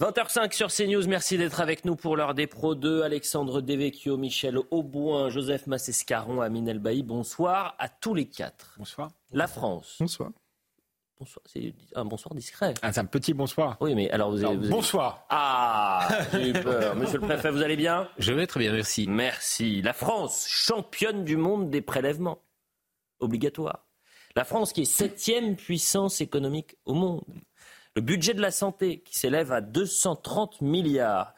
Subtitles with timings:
[0.00, 3.00] 20h05 sur CNews, merci d'être avec nous pour l'heure des Pro 2.
[3.02, 8.74] Alexandre Devecchio, Michel Auboin, Joseph Massescaron, Amine Elbaï, bonsoir à tous les quatre.
[8.76, 9.10] Bonsoir.
[9.32, 9.96] La France.
[9.98, 10.30] Bonsoir.
[11.18, 12.74] Bonsoir, c'est un bonsoir discret.
[12.82, 13.78] Ah, c'est un petit bonsoir.
[13.80, 14.48] Oui, mais alors vous avez.
[14.48, 15.24] Alors, vous avez- bonsoir.
[15.30, 16.94] Ah, j'ai eu peur.
[16.96, 18.06] Monsieur le préfet, vous allez bien?
[18.18, 19.06] Je vais très bien, merci.
[19.08, 19.80] Merci.
[19.80, 22.42] La France, championne du monde des prélèvements
[23.20, 23.86] obligatoires.
[24.34, 27.24] La France qui est septième puissance économique au monde.
[27.96, 31.34] Le budget de la santé qui s'élève à 230 milliards.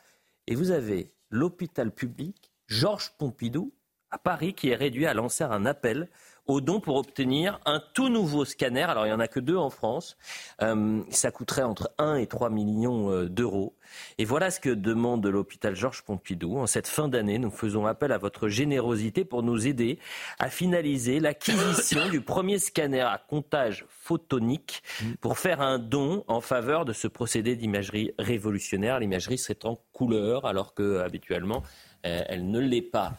[0.49, 3.73] Et vous avez l'hôpital public Georges Pompidou
[4.11, 6.09] à Paris qui est réduit à lancer un appel
[6.49, 8.83] aux dons pour obtenir un tout nouveau scanner.
[8.83, 10.17] Alors il n'y en a que deux en France.
[10.63, 13.77] Euh, ça coûterait entre 1 et 3 millions euh, d'euros.
[14.17, 16.59] Et voilà ce que demande l'hôpital Georges Pompidou.
[16.59, 19.99] En cette fin d'année, nous faisons appel à votre générosité pour nous aider
[20.39, 24.83] à finaliser l'acquisition du premier scanner à comptage photonique
[25.21, 29.01] pour faire un don en faveur de ce procédé d'imagerie révolutionnaire.
[29.01, 31.63] L'imagerie serait en couleur alors que habituellement
[32.07, 33.13] euh, elle ne l'est pas.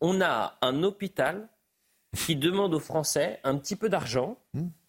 [0.00, 1.48] On a un hôpital
[2.16, 4.36] qui demande aux Français un petit peu d'argent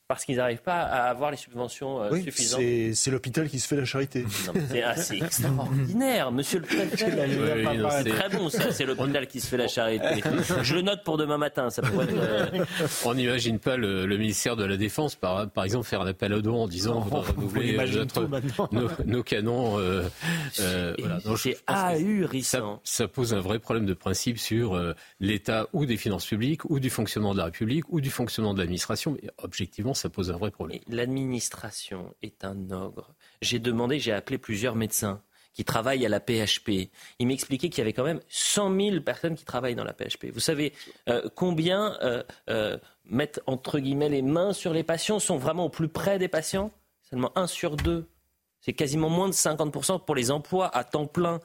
[0.08, 2.62] parce qu'ils n'arrivent pas à avoir les subventions euh, Oui, suffisantes.
[2.94, 4.24] c'est l'hôpital qui se fait la charité.
[4.24, 7.12] Non, C'est assez extraordinaire, monsieur le préfet.
[7.74, 8.72] Oui, non, C'est très bon, ça.
[8.72, 10.06] C'est l'hôpital qui se fait la charité.
[10.62, 11.70] Je le note pour demain matin.
[11.70, 12.14] Ça pourrait être.
[12.18, 12.66] euh,
[13.06, 16.34] On n'imagine pas le, le ministère de la Défense, par, par exemple, faire un appel
[16.34, 19.80] aux dons en disant on voudrait On renouveler euh, imagine notre- nos, nos canons.
[19.80, 20.04] euh,
[20.60, 21.20] euh, voilà.
[21.38, 21.58] C'est
[22.84, 26.80] ça, pose un vrai problème de principe sur euh, l'état ou des finances publiques, ou
[26.80, 29.18] du fonctionnement de la République, ou du fonctionnement de l'administration.
[29.22, 29.30] Mais
[29.94, 30.80] ça pose un vrai problème.
[30.88, 33.14] L'administration est un ogre.
[33.42, 35.22] J'ai demandé, j'ai appelé plusieurs médecins
[35.54, 36.90] qui travaillent à la PHP.
[37.20, 40.32] Ils m'expliquaient qu'il y avait quand même 100 000 personnes qui travaillent dans la PHP.
[40.34, 40.74] Vous savez
[41.08, 45.70] euh, combien euh, euh, mettent entre guillemets les mains sur les patients, sont vraiment au
[45.70, 46.72] plus près des patients?
[47.10, 48.08] Seulement un sur deux.
[48.62, 51.42] C'est quasiment moins de 50% pour les emplois à temps plein.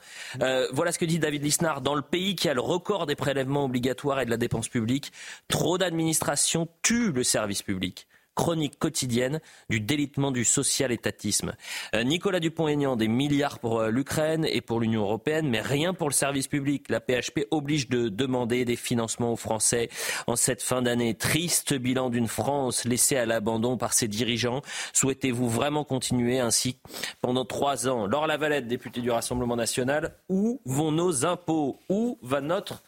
[0.70, 1.80] Voilà ce que dit David Lisnard.
[1.80, 5.10] Dans le pays qui a le record des prélèvements obligatoires et de la dépense publique,
[5.48, 8.06] trop d'administration tue le service public
[8.38, 11.54] chronique quotidienne du délitement du social-étatisme.
[11.96, 16.08] Euh, Nicolas Dupont-Aignan, des milliards pour euh, l'Ukraine et pour l'Union européenne, mais rien pour
[16.08, 16.88] le service public.
[16.88, 19.88] La PHP oblige de demander des financements aux Français
[20.28, 21.14] en cette fin d'année.
[21.14, 24.62] Triste bilan d'une France laissée à l'abandon par ses dirigeants.
[24.92, 26.78] Souhaitez-vous vraiment continuer ainsi
[27.20, 28.06] pendant trois ans?
[28.06, 31.80] Laure Lavalette, députée du Rassemblement national, où vont nos impôts?
[31.88, 32.84] Où va notre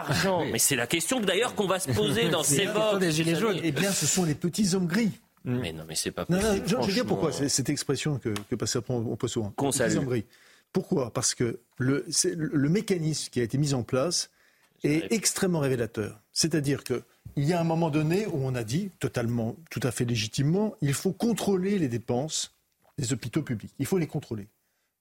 [0.00, 2.98] argent Mais c'est la question que, d'ailleurs qu'on va se poser dans ces votes.
[3.00, 3.58] des Gilets jaunes.
[3.62, 5.10] Eh bien, ce sont les petits hommes gris.
[5.44, 6.46] Mais non, mais c'est pas possible.
[6.46, 9.50] non, je, je veux dire pourquoi cette expression que, que Pascal on peut souvent.
[9.56, 9.96] Qu'on Les petits salue.
[9.98, 10.24] hommes gris.
[10.72, 11.12] Pourquoi?
[11.12, 14.30] Parce que le- le mécanisme qui a été mis en place
[14.82, 16.18] est extrêmement révélateur.
[16.32, 17.02] C'est-à-dire que
[17.36, 20.74] il y a un moment donné où on a dit, totalement, tout à fait légitimement,
[20.80, 22.52] il faut contrôler les dépenses
[22.98, 23.72] des hôpitaux publics.
[23.78, 24.46] Il faut les contrôler.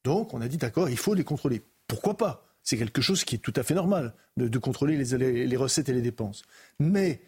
[0.03, 1.61] Donc, on a dit, d'accord, il faut les contrôler.
[1.87, 2.45] Pourquoi pas?
[2.63, 5.57] C'est quelque chose qui est tout à fait normal, de, de contrôler les, les- les
[5.57, 6.43] recettes et les dépenses.
[6.79, 7.21] Mais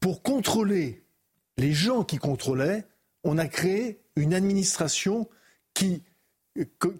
[0.00, 1.04] pour contrôler
[1.58, 2.84] les gens qui contrôlaient,
[3.24, 5.28] on a créé une administration
[5.74, 6.02] qui,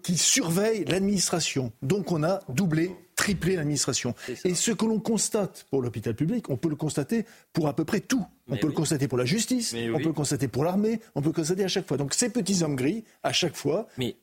[0.03, 1.71] qui surveille l'administration.
[1.81, 4.13] Donc on a doublé, triplé l'administration.
[4.45, 7.85] Et ce que l'on constate pour l'hôpital public, on peut le constater pour à peu
[7.85, 8.25] près tout.
[8.49, 8.73] On Mais peut oui.
[8.73, 10.03] le constater pour la justice, Mais on oui.
[10.03, 11.97] peut le constater pour l'armée, on peut le constater à chaque fois.
[11.97, 14.15] Donc ces petits hommes gris, à chaque fois, Mais-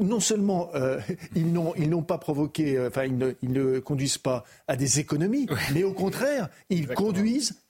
[0.00, 0.98] non seulement euh,
[1.36, 5.46] ils n'ont pas provoqué, euh, enfin ils ne, ils ne conduisent pas à des économies,
[5.74, 7.60] mais au contraire, ils conduisent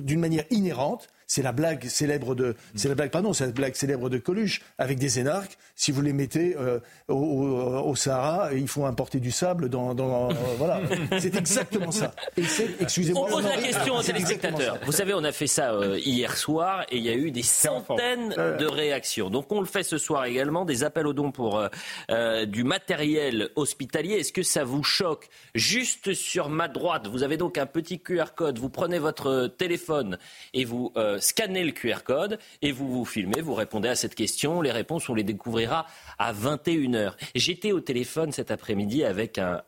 [0.00, 1.08] d'une manière inhérente.
[1.30, 4.62] C'est la blague célèbre de, c'est la blague, pardon, c'est la blague célèbre de Coluche
[4.78, 5.58] avec des énarques.
[5.76, 10.34] Si vous les mettez euh, au, Sahara, il faut importer du sable dans, dans- euh,
[10.56, 10.80] voilà.
[11.18, 12.14] C'est exactement ça.
[12.36, 13.26] Et c'est, excusez-moi.
[13.28, 14.78] On pose la question aux téléspectateurs.
[14.86, 17.42] Vous savez, on a fait ça euh, hier soir et il y a eu des
[17.42, 19.28] centaines de réactions.
[19.28, 21.68] Donc on le fait ce soir également, des appels aux dons pour euh,
[22.10, 24.14] euh, du matériel hospitalier.
[24.14, 25.28] Est-ce que ça vous choque?
[25.54, 28.58] Juste sur ma droite, vous avez donc un petit QR code.
[28.58, 30.18] Vous prenez votre téléphone
[30.54, 34.14] et vous euh, scannez le QR code et vous vous filmez, vous répondez à cette
[34.14, 34.60] question.
[34.60, 35.86] Les réponses, on les découvrira
[36.18, 37.14] à 21h.
[37.34, 39.62] J'étais au téléphone cet après-midi avec un,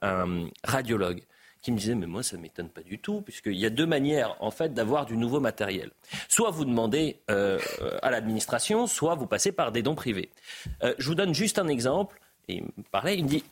[0.64, 1.22] radiologue
[1.62, 3.84] qui me disait mais moi ça ne m'étonne pas du tout puisqu'il y a deux
[3.84, 5.90] manières en fait d'avoir du nouveau matériel.
[6.28, 7.58] Soit vous demandez euh,
[8.02, 10.30] à l'administration, soit vous passez par des dons privés.
[10.82, 12.18] Euh, je vous donne juste un exemple
[12.48, 13.44] et il me parlait, il me dit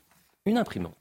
[0.46, 0.98] une imprimante.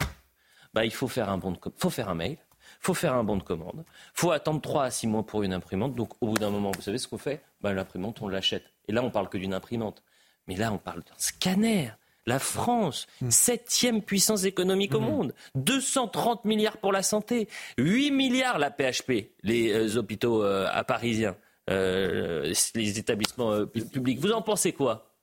[0.73, 2.37] Bah, il faut faire un bon faut faire un mail,
[2.87, 5.93] faut faire un bon de commande, faut attendre 3 à 6 mois pour une imprimante.
[5.93, 7.43] Donc au bout d'un moment, vous savez ce qu'on fait?
[7.59, 8.63] Bah, L'imprimante, on l'achète.
[8.87, 10.03] Et là, on parle que d'une imprimante.
[10.47, 11.91] Mais là, on parle d'un scanner.
[12.25, 13.29] La France, hmm.
[13.29, 15.05] septième puissance économique au hmm.
[15.05, 20.85] monde, 230 milliards pour la santé, 8 milliards la PHP, les euh, hôpitaux euh, à
[20.85, 21.35] parisiens,
[21.69, 24.19] euh, les établissements publics.
[24.19, 25.13] Vous en pensez quoi?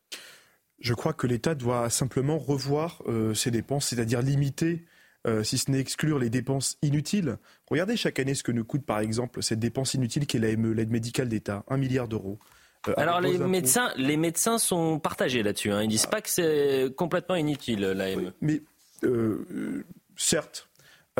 [0.81, 3.03] Je crois que l'État doit simplement revoir
[3.33, 4.85] ses dépenses, c'est-à-dire limiter
[5.43, 7.39] si ce n'est exclure les dépenses inutiles.
[7.71, 10.73] Regardez chaque année ce que nous coûte par exemple cette dépense inutile qui est l'AME,
[10.73, 12.39] l'aide médicale d'État, un milliard d'euros.
[12.89, 15.71] Euh, Alors les médecins, les médecins sont partagés là-dessus.
[15.71, 15.83] Hein.
[15.83, 18.33] Ils disent pas que c'est complètement inutile l'AME.
[18.41, 18.63] mais
[19.05, 19.85] euh,
[20.17, 20.69] certes.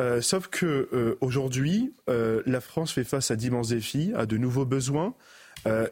[0.01, 5.15] Euh, sauf que aujourd'hui, la France fait face à d'immenses défis, à de nouveaux besoins,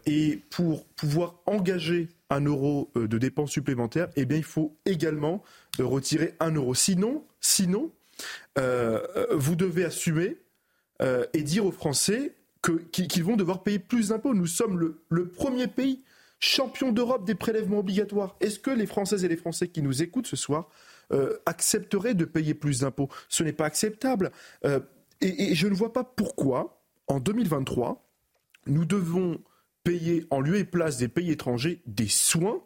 [0.06, 5.42] et pour pouvoir engager un euro de dépenses supplémentaires, eh bien, il faut également
[5.80, 6.74] retirer un euro.
[6.74, 7.92] Sinon, sinon,
[8.56, 10.38] vous devez assumer
[11.02, 12.36] et dire aux Français
[12.92, 14.34] qu'ils vont devoir payer plus d'impôts.
[14.34, 16.04] Nous sommes le, premier pays
[16.40, 18.36] champion d'Europe des prélèvements obligatoires.
[18.42, 20.70] Est-ce que les Françaises et les Français qui nous écoutent ce soir
[21.12, 23.10] euh, accepteraient de payer plus d'impôts?
[23.30, 24.32] Ce n'est pas acceptable.
[24.66, 24.80] Euh,
[25.22, 28.06] et, je ne vois pas pourquoi, en 2023,
[28.68, 29.42] nous devons
[29.84, 32.62] payer en lieu et place des pays étrangers des soins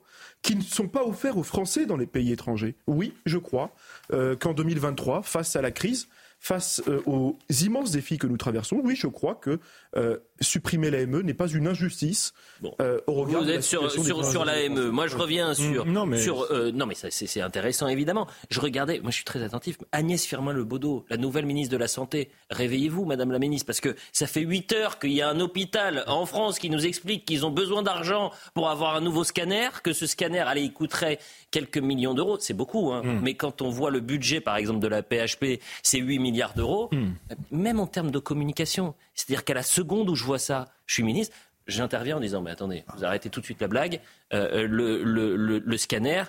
[0.47, 2.75] qui ne sont pas offerts aux Français dans les pays étrangers.
[2.87, 3.71] Oui, je crois
[4.13, 6.07] euh, qu'en 2023, face à la crise,
[6.39, 9.59] face euh, aux immenses défis que nous traversons, oui, je crois que
[9.95, 12.73] euh, supprimer l'AME n'est pas une injustice bon.
[12.81, 14.89] euh, au regard Vous êtes sur, sur, sur l'AME.
[14.89, 15.85] Moi, je reviens sur.
[15.85, 18.27] Non, mais, sur, euh, non, mais c'est intéressant, évidemment.
[18.49, 19.77] Je regardais, moi, je suis très attentif.
[19.91, 22.29] Agnès Firmin-Lebaudot, la nouvelle ministre de la Santé.
[22.51, 26.03] Réveillez-vous, Madame la ministre, parce que ça fait 8 heures qu'il y a un hôpital
[26.07, 29.93] en France qui nous explique qu'ils ont besoin d'argent pour avoir un nouveau scanner, que
[29.93, 31.19] ce scanner, allez, il coûterait
[31.51, 32.37] quelques millions d'euros.
[32.39, 33.01] C'est beaucoup, hein.
[33.03, 33.19] Hmm.
[33.23, 36.89] Mais quand on voit le budget, par exemple, de la PHP, c'est 8 milliards d'euros,
[36.91, 37.13] hmm.
[37.51, 38.95] même en termes de communication.
[39.13, 41.35] C'est-à-dire qu'à la seconde où je vois ça, je suis ministre,
[41.67, 43.99] j'interviens en disant, mais attendez, vous arrêtez tout de suite la blague,
[44.33, 46.23] euh, euh, le, le, le, scanner,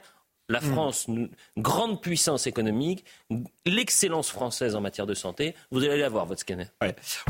[0.48, 0.72] la hmm.
[0.72, 1.06] France,
[1.58, 3.04] grande puissance économique,
[3.66, 6.66] l'excellence française en matière de santé, vous allez avoir votre scanner.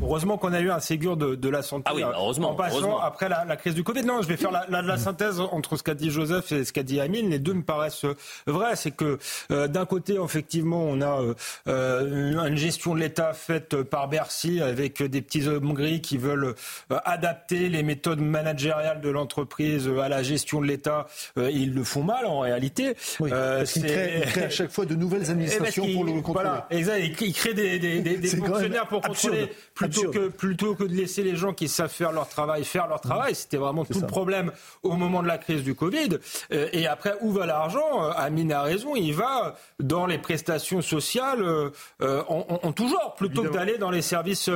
[0.01, 1.85] Heureusement qu'on a eu un Ségur de, la santé.
[1.87, 2.51] Ah oui, heureusement.
[2.51, 4.03] En passant après la, crise du Covid.
[4.03, 4.97] Non, je vais faire la, hmm.
[4.97, 7.31] synthèse entre ce qu'a dit Joseph et ce qu'a dit Amine.
[7.31, 8.05] Les deux me paraissent
[8.47, 8.77] vrais.
[8.77, 9.19] C'est que
[9.51, 11.21] euh, d'un côté, effectivement, on a
[11.67, 16.55] euh, une gestion de l'État faite par Bercy avec des petits hommes gris qui veulent
[16.93, 21.07] euh, adapter les méthodes managériales de l'entreprise à la gestion de l'État.
[21.37, 22.95] ils le font mal en réalité.
[23.21, 26.13] Oui, euh, parce qu'il crée, à chaque fois de nouvelles eh ben, administrations pour le
[26.13, 26.49] contrôler.
[26.49, 27.21] Voilà, exact.
[27.21, 31.23] Il crée des, des, des, des fonctionnaires pour contrôler plutôt que plutôt que de laisser
[31.23, 33.35] les gens qui savent faire leur travail faire leur travail.
[33.35, 34.53] C'était vraiment tout le problème
[34.83, 36.19] au moment de la crise du Covid.
[36.53, 38.05] Euh, et après, où va l'argent?
[38.05, 38.95] Euh, Amine a raison.
[38.97, 41.45] Il va dans les prestations sociales
[42.01, 44.51] en, en, tout genre, plutôt que d'aller dans les services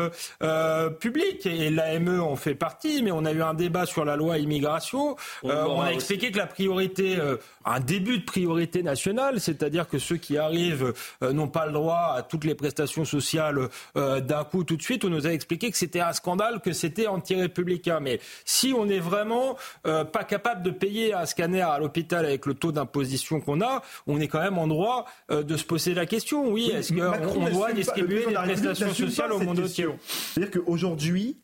[1.00, 1.46] publics.
[1.46, 5.16] Et l'AME en fait partie, mais on a eu un débat sur la loi immigration.
[5.42, 7.18] on a expliqué que la priorité,
[7.64, 10.92] un début de priorité priorité nationale, c'est-à-dire que ceux qui arrivent
[11.22, 14.82] euh, n'ont pas le droit à toutes les prestations sociales euh, d'un coup tout de
[14.82, 15.04] suite.
[15.04, 18.00] On nous a expliqué que c'était un scandale, que c'était anti-républicain.
[18.00, 19.56] Mais si on est vraiment
[19.86, 23.82] euh, pas capable de payer un scanner à l'hôpital avec le taux d'imposition qu'on a,
[24.08, 26.50] on est quand même en droit de se poser la question.
[26.50, 29.86] Oui, est-ce qu'on doit distribuer des prestations sociales au monde entier
[30.34, 31.36] C'est-à-dire qu'aujourd'hui,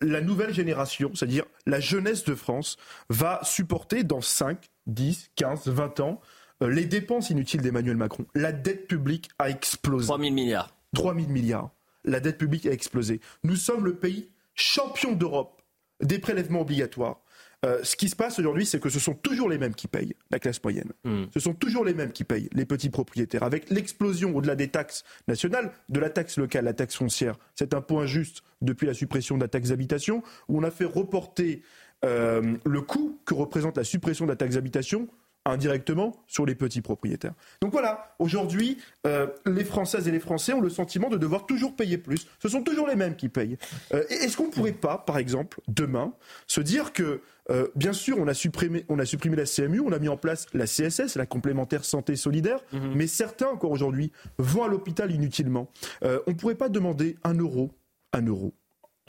[0.00, 2.76] la nouvelle génération, c'est-à-dire la jeunesse de France,
[3.08, 6.20] va supporter dans 5, 10, 15, 20 ans,
[6.62, 8.26] euh, les dépenses inutiles d'Emmanuel Macron.
[8.34, 10.06] La dette publique a explosé.
[10.06, 10.74] 3 000 milliards.
[10.94, 11.70] 3 000 milliards.
[12.04, 13.20] La dette publique a explosé.
[13.44, 15.62] Nous sommes le pays champion d'Europe
[16.02, 17.20] des prélèvements obligatoires.
[17.66, 20.14] Euh, ce qui se passe aujourd'hui, c'est que ce sont toujours les mêmes qui payent,
[20.30, 20.92] la classe moyenne.
[21.04, 21.24] Hmm.
[21.34, 23.42] Ce sont toujours les mêmes qui payent, les petits propriétaires.
[23.42, 27.82] Avec l'explosion au-delà des taxes nationales, de la taxe locale, la taxe foncière, c'est un
[27.82, 31.62] point injuste depuis la suppression de la taxe d'habitation, où on a fait reporter
[32.02, 35.08] euh, le coût que représente la suppression de la taxe d'habitation
[35.46, 37.32] indirectement sur les petits propriétaires.
[37.62, 41.74] Donc voilà, aujourd'hui, euh, les Françaises et les Français ont le sentiment de devoir toujours
[41.74, 42.26] payer plus.
[42.38, 43.56] Ce sont toujours les mêmes qui payent.
[43.94, 46.12] Euh, Est-ce qu'on ne pourrait pas, par exemple, demain,
[46.46, 49.92] se dire que, euh, bien sûr, on a, supprimé, on a supprimé la CMU, on
[49.92, 52.92] a mis en place la CSS, la complémentaire santé solidaire, mhm.
[52.94, 55.70] mais certains, encore aujourd'hui, vont à l'hôpital inutilement.
[56.02, 57.70] on ne pourrait pas demander un euro,
[58.12, 58.52] un euro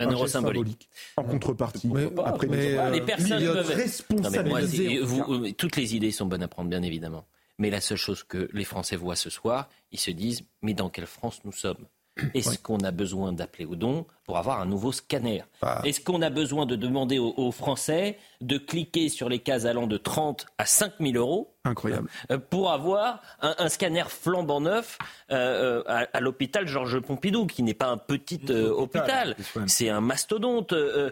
[0.01, 0.89] un euro symbolique.
[1.17, 1.89] En contrepartie.
[2.25, 5.53] après, mais, euh, les personnes peuvent...
[5.53, 7.25] toutes les idées sont bonnes à prendre, bien évidemment.
[7.57, 10.89] Mais la seule chose que les Français voient ce soir, ils se disent mais dans
[10.89, 11.85] quelle France nous sommes?
[12.33, 15.43] Est-ce qu'on a besoin d'appeler au don pour avoir un nouveau scanner?
[15.61, 15.81] Ah.
[15.85, 19.87] Est-ce qu'on a besoin de demander aux, aux Français de cliquer sur les cases allant
[19.87, 22.09] de 30 à 5 000 euros Incroyable.
[22.31, 24.97] euh, pour avoir un, un scanner flambant neuf
[25.31, 29.35] euh, euh, à, à l'hôpital Georges Pompidou, qui n'est pas un petit euh, hôpital,
[29.67, 30.73] c'est un mastodonte.
[30.73, 31.11] euh,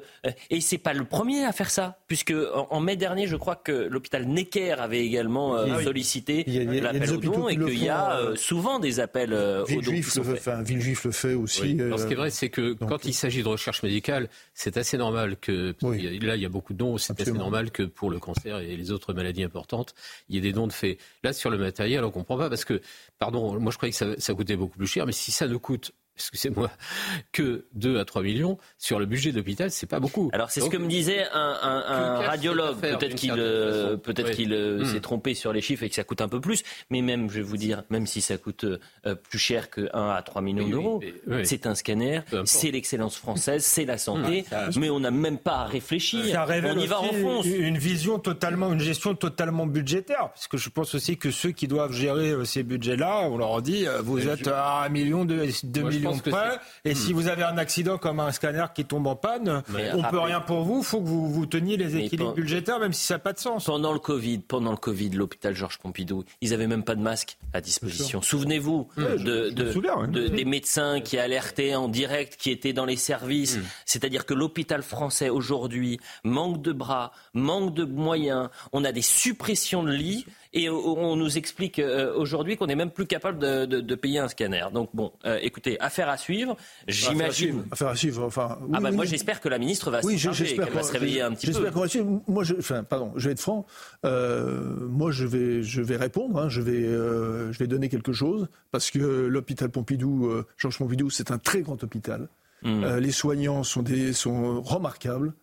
[0.50, 3.56] et c'est pas le premier à faire ça, puisque en, en mai dernier, je crois
[3.56, 5.84] que l'hôpital Necker avait également euh, Ah oui.
[5.84, 9.92] sollicité l'appel aux dons et qu'il y a souvent des appels euh, aux dons.
[10.34, 11.62] enfin, Villejuif le fait aussi.
[11.62, 11.82] Oui.
[11.82, 14.78] Alors, ce qui est vrai, c'est que donc- quand il s'agit de recherche médicale, c'est
[14.78, 16.20] assez normal que Oui.
[16.22, 16.98] là il y a beaucoup de dons.
[16.98, 19.94] C'est assez normal que pour le cancer et les autres maladies importantes,
[20.28, 20.98] il y des dons de fait.
[21.24, 22.82] Là, sur le matériel, on comprend pas parce que,
[23.18, 25.58] pardon, moi je croyais que ça, ça coûtait beaucoup plus cher, mais si ça ne
[25.58, 26.70] coûte excusez-moi,
[27.32, 30.30] que 2 à 3 millions sur le budget d'hôpital, c'est pas beaucoup.
[30.34, 32.78] Alors c'est ce que me disait un, radiologue.
[32.80, 34.86] Peut-être qu'il euh, peut-être qu'il euh, Hmm.
[34.86, 36.64] s'est trompé sur les chiffres et que ça coûte un peu plus.
[36.90, 40.10] Mais même, je vais vous dire, même si ça coûte euh, plus cher que 1
[40.10, 41.46] à 3 millions Oui, d'euros, oui.
[41.46, 44.46] c'est un scanner, c'est l'excellence française, c'est la santé.
[44.78, 46.26] Mais on n'a même pas à réfléchir.
[46.32, 47.46] Ça révèle on y va en France.
[47.46, 51.68] une vision totalement, une gestion totalement budgétaire, parce que je pense aussi que ceux qui
[51.68, 55.92] doivent gérer ces budgets-là, on leur dit, vous êtes à un million, deux, deux Moi,
[55.92, 58.86] je millions pense que près, et si vous avez un accident comme un scanner qui
[58.86, 61.78] tombe en panne, Mais on peut rappelez- rien pour vous, faut que vous, vous teniez
[61.78, 63.66] les équilibres budgétaires, même si ça n'a pas de sens.
[63.66, 67.38] Pendant le Covid, pendant le Covid, l'hôpital Georges Pompidou, ils avaient même pas de masque
[67.54, 68.22] à disposition.
[68.22, 73.58] Souvenez-vous de, souviens, de- des médecins qui alertaient en direct, qui étaient dans les services.
[73.86, 78.50] C'est-à-dire que l'hôpital français aujourd'hui manque de bras, manque de moyens.
[78.72, 82.90] On a des suppressions de lits et on nous explique euh, aujourd'hui qu'on n'est même
[82.92, 84.66] plus capable de, de- de payer un scanner.
[84.74, 86.56] Donc bon, euh, écoutez, affaire à suivre.
[86.88, 87.64] J'imagine.
[87.72, 88.24] Affaire à suivre.
[88.26, 89.10] Enfin, oui, Ah bah oui, moi oui.
[89.12, 91.54] j'espère que la ministre va Oui, j'espère qu'elle va se réveiller un petit peu.
[91.54, 92.22] J'espère qu'on va suivre.
[92.28, 93.66] Moi, je, enfin, pardon, je vais être franc.
[94.06, 96.40] Euh, moi, je vais, je vais répondre.
[96.40, 100.78] hein, je vais, euh, je vais donner quelque chose parce que l'hôpital Pompidou, euh, Georges
[100.78, 102.28] Pompidou, c'est un très grand hôpital.
[102.64, 102.84] Mm.
[102.84, 105.34] Euh, les soignants sont des, sont remarquables,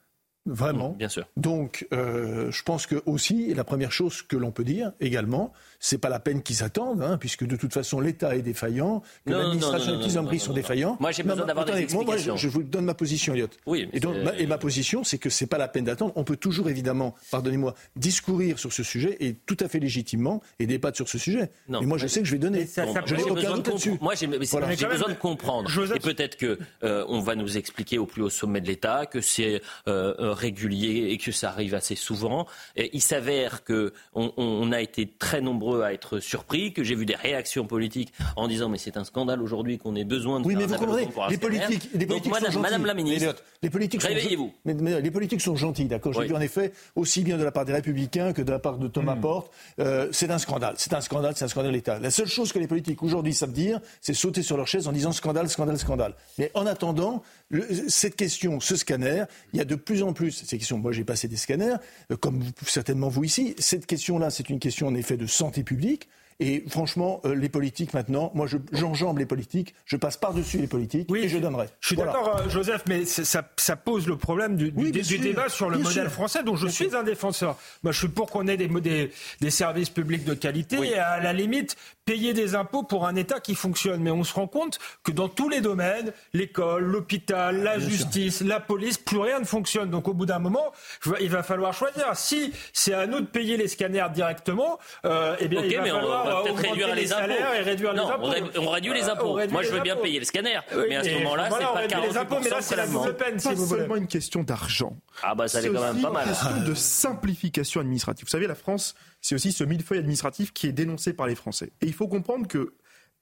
[0.47, 0.91] vraiment.
[0.99, 1.26] Bien sûr.
[1.37, 5.99] Donc, euh, je pense que aussi, la première chose que l'on peut dire également, c'est
[5.99, 10.00] pas la peine qu'ils attendent, hein, puisque de toute façon l'État est défaillant, que l'administration
[10.00, 10.97] et les sont défaillants.
[11.00, 12.37] Moi, j'ai besoin d'avoir des attendez, moi, moi, je, explications.
[12.37, 13.49] je vous donne ma position, Elliot.
[13.67, 16.12] Oui, et, donc, ma, et ma position, c'est que c'est pas la peine d'attendre.
[16.17, 20.67] On peut toujours évidemment, pardonnez-moi, discourir sur ce sujet et tout à fait légitimement et
[20.67, 21.50] débattre sur ce sujet.
[21.69, 22.67] Non, et moi, je sais que je vais donner.
[22.67, 23.99] Ça- Bon, ça- je moi, n'ai j'ai aucun doute là-dessus.
[24.00, 24.67] Moi, j'ai Voilà.
[24.69, 25.71] besoin de comprendre.
[25.95, 29.21] Et peut-être que euh, on va nous expliquer au plus haut sommet de l'État que
[29.21, 32.47] c'est euh, euh, régulier et que ça arrive assez souvent.
[32.76, 36.95] Et il s'avère que on, on a été très nombreux à être surpris, que j'ai
[36.95, 40.47] vu des réactions politiques en disant mais c'est un scandale aujourd'hui qu'on ait besoin de
[40.47, 42.93] Oui, faire mais un vous comprenez, les politiques, les Donc, politiques madame, sont madame la
[42.93, 43.05] gentils.
[43.05, 44.52] ministre, les politiques sont réveillez-vous.
[44.64, 46.12] Mais, mais les politiques sont gentils, d'accord.
[46.12, 46.28] J'ai Oui.
[46.28, 48.88] vu en effet aussi bien de la part des Républicains que de la part de
[48.88, 49.50] Thomas Porte.
[49.81, 51.99] Euh, c'est un scandale, c'est un scandale, c'est un scandale d'État.
[51.99, 54.93] La seule chose que les politiques aujourd'hui savent dire, c'est sauter sur leur chaise en
[54.93, 56.14] disant scandale, scandale, scandale.
[56.38, 60.31] Mais en attendant, le- cette question, ce scanner, il y a de plus en plus
[60.33, 60.79] ces questions.
[60.79, 61.76] Moi, j'ai passé des scanners,
[62.11, 63.55] euh, comme vous- certainement vous ici.
[63.59, 66.09] Cette question-là, c'est une question en effet de santé publique.
[66.38, 70.67] Et franchement, euh, les politiques maintenant, moi je- j'enjambe les politiques, je passe par-dessus les
[70.67, 71.69] politiques Oui, et je donnerai.
[71.81, 72.12] Je suis Voilà.
[72.12, 75.21] d'accord, euh, Joseph, mais ça, ça pose le problème du, du- Oui, bien du sûr,
[75.23, 76.12] débat sur le modèle sûr.
[76.12, 77.57] français, dont je suis un défenseur.
[77.83, 80.99] Moi, je suis pour qu'on ait des, mo- des, des services publics de qualité et
[80.99, 81.75] à la limite
[82.07, 84.01] payer des impôts pour un État qui fonctionne.
[84.01, 88.61] Mais on se rend compte que dans tous les domaines, l'école, l'hôpital, la justice, la
[88.61, 89.91] police, plus rien ne fonctionne.
[89.91, 90.73] Donc au bout d'un moment,
[91.21, 92.07] il va falloir choisir.
[92.15, 95.91] Si c'est à nous de payer les scanners directement, euh, eh bien il va mais
[95.93, 97.21] on falloir va euh, peut-être augmenter réduire les impôts.
[97.23, 98.27] salaires et réduire non, les impôts.
[98.27, 99.33] on ré- on réduit les Euh, impôts.
[99.33, 100.03] réduit Moi, je veux bien impôts.
[100.05, 102.17] payer le scanner, Oui, mais à ce et moment-là, voilà, on c'est pas réduit les
[102.17, 103.05] impôts, mais là, 48% c'est la seulement.
[103.05, 103.81] double peine, si pas vous voulez.
[103.81, 104.97] seulement une question d'argent.
[105.25, 106.23] Ah bah ça C'est l'est quand même pas mal.
[106.27, 108.25] une question de simplification administrative.
[108.27, 111.73] Vous savez, la France, c'est aussi ce millefeuille administratif qui est dénoncé par les Français.
[111.83, 112.73] Et il faut comprendre que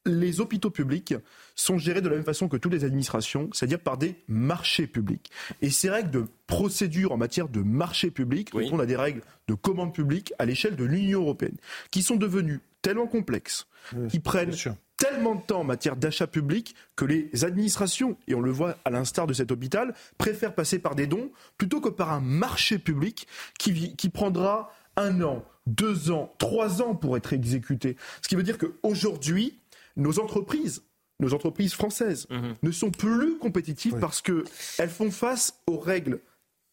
[0.07, 1.15] les hôpitaux publics
[1.55, 5.31] sont gérés de la même façon que toutes les administrations, c'est-à-dire par des marchés publics.
[5.63, 8.65] Et ces règles de procédure en matière de marché public Oui.
[8.65, 11.57] répondent à des règles de commande publique à l'échelle de l'Union européenne,
[11.91, 13.67] qui sont devenues tellement complexes,
[14.11, 14.53] qui prennent
[14.99, 18.91] tellement de temps en matière d'achat public que les administrations, et on le voit à
[18.91, 23.27] l'instar de cet hôpital, préfèrent passer par des dons plutôt que par un marché public
[23.59, 27.97] qui prendra un an, deux ans, trois ans pour être exécuté.
[28.23, 29.59] Ce qui veut dire qu'aujourd'hui,
[29.97, 30.83] nos entreprises,
[31.21, 32.55] nos entreprises françaises, Mhm.
[32.63, 36.21] ne sont plus compétitives parce qu'elles font face aux règles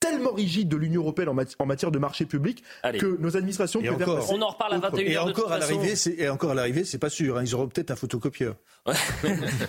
[0.02, 2.64] tellement rigide de l'Union européenne en, matière de marché public
[3.00, 5.02] que nos administrations et encore, On en reparle à 21h.
[5.02, 7.38] Et encore, à l'arrivée, et encore à l'arrivée, c'est pas sûr.
[7.38, 7.44] Hein.
[7.44, 8.56] ils auront peut-être un photocopieur.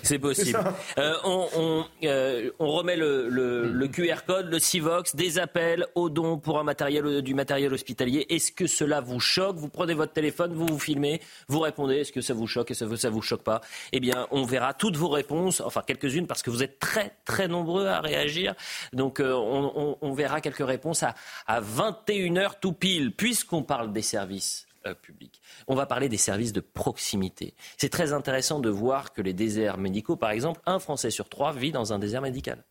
[0.01, 0.59] c'est possible.
[0.97, 6.09] Euh, on, euh, on, remet le, le, le, QR code, le Civox, des appels aux
[6.09, 8.25] dons pour un matériel, du matériel hospitalier.
[8.29, 9.57] Est-ce que cela vous choque?
[9.57, 11.97] Vous prenez votre téléphone, vous vous filmez, vous répondez.
[11.97, 12.71] Est-ce que ça vous choque?
[12.71, 13.61] Est-ce que ça vous choque pas?
[13.91, 17.47] Eh bien, on verra toutes vos réponses, enfin quelques-unes, parce que vous êtes très très
[17.47, 18.55] nombreux à réagir.
[18.93, 21.15] Donc, euh, on, on, verra quelques réponses à,
[21.47, 25.41] à 21h tout pile, puisqu'on parle des services euh, public.
[25.67, 27.53] On va parler des services de proximité.
[27.77, 31.53] C'est très intéressant de voir que les déserts médicaux, par exemple, un Français sur trois
[31.53, 32.65] vit dans un désert médical.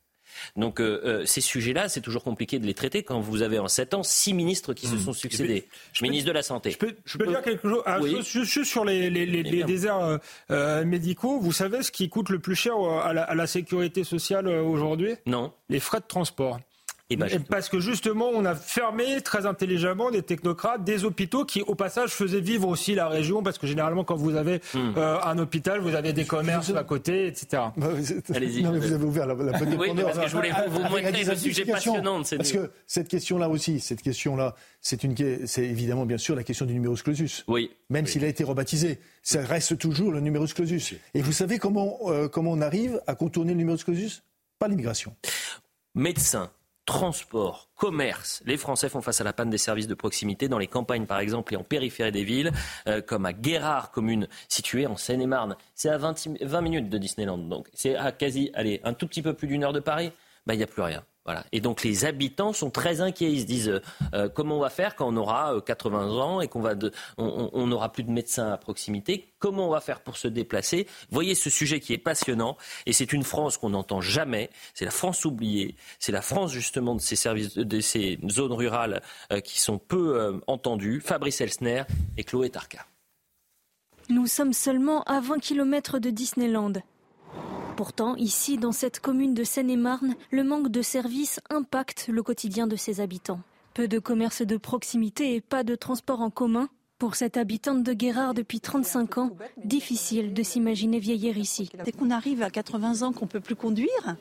[0.54, 3.68] Donc euh, euh, ces sujets-là, c'est toujours compliqué de les traiter quand vous avez en
[3.68, 5.00] sept ans six ministres qui se mmh.
[5.00, 5.68] sont succédés.
[5.94, 6.70] Je ministre de la Santé.
[6.70, 6.76] Je
[7.16, 7.82] peux, dire quelque chose
[8.26, 10.20] juste, sur les, déserts
[10.84, 11.40] médicaux.
[11.40, 15.14] Vous savez ce qui coûte le plus cher à la sécurité sociale aujourd'hui?
[15.24, 15.54] Non.
[15.70, 16.60] Les frais de transport.
[17.48, 22.10] Parce que justement, on a fermé très intelligemment des technocrates, des hôpitaux qui, au passage,
[22.10, 23.42] faisaient vivre aussi la région.
[23.42, 24.94] Parce que généralement, quand vous avez hmm.
[24.96, 27.62] euh, un hôpital, vous avez des commerces à côté, etc.
[27.76, 27.88] Bah,
[28.34, 28.62] Allez-y.
[28.62, 30.82] Non, mais vous avez ouvert la, la bonne Oui, parce que je voulais vous, vous
[30.82, 32.22] montrer ce sujet passionnant.
[32.22, 35.14] Parce que cette question-là aussi, cette question-là, c'est une,
[35.46, 37.44] c'est évidemment bien sûr la question du numerus clausus.
[37.48, 37.70] Oui.
[37.90, 40.94] Même s'il a été rebaptisé, ça reste toujours le numerus clausus.
[41.14, 44.22] Et vous savez comment euh, comment on arrive à contourner le numerus clausus?
[44.58, 45.14] Pas l'immigration.
[45.94, 46.50] Médecin,
[46.92, 48.42] transport, commerce.
[48.44, 51.20] Les Français font face à la panne des services de proximité dans les campagnes, par
[51.20, 52.52] exemple, et en périphérie des villes,
[52.86, 55.56] euh, comme à Guérard, commune située en Seine-et-Marne.
[55.74, 59.22] C'est à 20, 20, minutes de Disneyland, donc c'est à quasi, allez, un tout petit
[59.22, 60.12] peu plus d'une heure de Paris.
[60.46, 61.02] Ben, il n'y a plus rien.
[61.52, 63.32] Et donc les habitants sont très inquiets.
[63.32, 63.80] Ils se disent euh,
[64.14, 66.74] euh, comment on va faire quand on aura 80 euh, ans et qu'on va
[67.16, 69.28] on n'aura plus de médecins à proximité?
[69.38, 70.86] Comment on va faire pour se déplacer?
[71.10, 72.56] Voyez ce sujet qui est passionnant.
[72.86, 74.50] Et c'est une France qu'on n'entend jamais.
[74.74, 75.76] C'est la France oubliée.
[76.00, 79.02] C'est la France justement de ces services, de ces zones rurales
[79.44, 81.00] qui sont peu entendues.
[81.00, 81.84] Fabrice Elsner
[82.16, 82.86] et Chloé Tarka.
[84.08, 86.72] Nous sommes seulement à 20 km de Disneyland.
[87.76, 92.76] Pourtant, ici, dans cette commune de Seine-et-Marne, le manque de services impacte le quotidien de
[92.76, 93.40] ses habitants.
[93.74, 96.68] Peu de commerces de proximité et pas de transport en commun
[97.02, 99.30] pour cette habitante de Guérard depuis 35 ans,
[99.64, 101.68] difficile de s'imaginer vieillir ici.
[101.84, 104.14] Dès qu'on arrive à 80 ans qu'on peut plus conduire,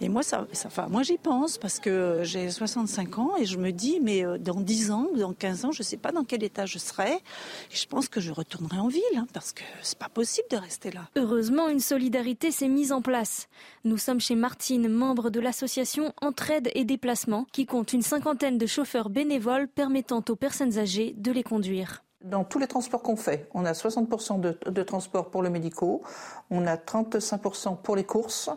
[0.00, 3.72] et moi, ça, ça moi j'y pense parce que j'ai 65 ans et je me
[3.72, 6.44] dis, mais euh, dans 10 ans, dans 15 ans, je ne sais pas dans quel
[6.44, 7.14] état je serai.
[7.14, 10.58] Et je pense que je retournerai en ville hein, parce que c'est pas possible de
[10.58, 11.08] rester là.
[11.16, 13.48] Heureusement, une solidarité s'est mise en place.
[13.82, 18.66] Nous sommes chez Martine, membre de l'association Entraide et Déplacement, qui compte une cinquantaine de
[18.66, 22.04] chauffeurs bénévoles permettant aux personnes âgées de les conduire.
[22.24, 26.02] Dans tous les transports qu'on fait, on a 60% de, de transport pour le médicaux,
[26.50, 28.50] on a 35% pour les courses,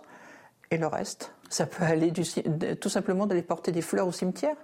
[0.72, 4.56] et le reste, ça peut aller tout simplement d'aller porter des fleurs au cimetière.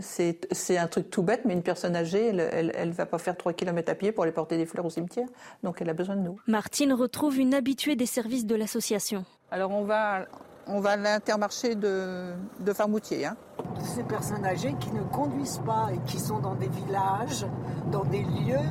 [0.00, 3.52] C'est un truc tout bête, mais une personne âgée, elle ne va pas faire 3
[3.52, 5.28] km à pied pour aller porter des fleurs au cimetière.
[5.62, 6.40] Donc elle a besoin de nous.
[6.46, 9.24] Martine retrouve une habituée des services de l'association.
[9.50, 10.26] Alors on va,
[10.68, 13.26] on va à l'intermarché de, de Farmoutier.
[13.26, 13.36] Hein.
[13.82, 17.46] Ces personnes âgées qui ne conduisent pas et qui sont dans des villages,
[17.90, 18.68] dans des lieux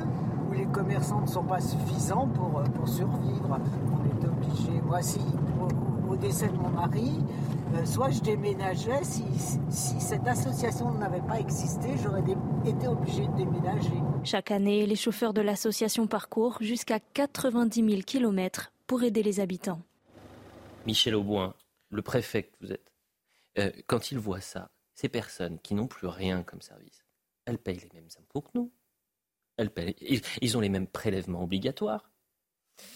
[0.48, 3.58] où les commerçants ne sont pas suffisants pour, pour survivre.
[3.92, 5.20] On est obligé, moi, si,
[6.08, 7.22] au, décès de mon mari,
[7.74, 9.24] euh, soit je déménageais, si,
[9.68, 12.24] si cette association n'avait pas existé, j'aurais
[12.64, 13.92] été obligé de déménager.
[14.24, 19.80] Chaque année, les chauffeurs de l'association parcourent jusqu'à 90 000 km pour aider les habitants.
[20.86, 21.52] Michel Auboin,
[21.90, 22.92] le préfet que vous êtes,
[23.58, 27.04] euh, quand il voit ça, ces personnes qui n'ont plus rien comme service,
[27.44, 28.72] elles payent les mêmes impôts que nous.
[29.56, 29.96] Elles payent,
[30.40, 32.10] ils ont les mêmes prélèvements obligatoires.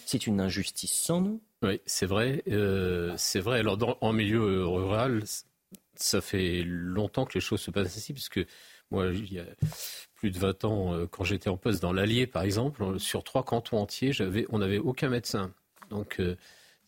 [0.06, 1.42] C'est une injustice sans nous.
[1.62, 2.42] Oui, c'est vrai.
[2.48, 3.60] Euh, c'est vrai.
[3.60, 5.24] Alors, en milieu rural,
[5.94, 8.40] ça fait longtemps que les choses se passent ainsi, puisque
[8.92, 9.46] moi, il y a
[10.14, 13.44] plus de 20 ans, euh, quand j'étais en poste dans l'Allier, par exemple, sur trois
[13.44, 14.12] cantons entiers,
[14.50, 15.52] on n'avait aucun médecin.
[15.90, 16.20] Donc,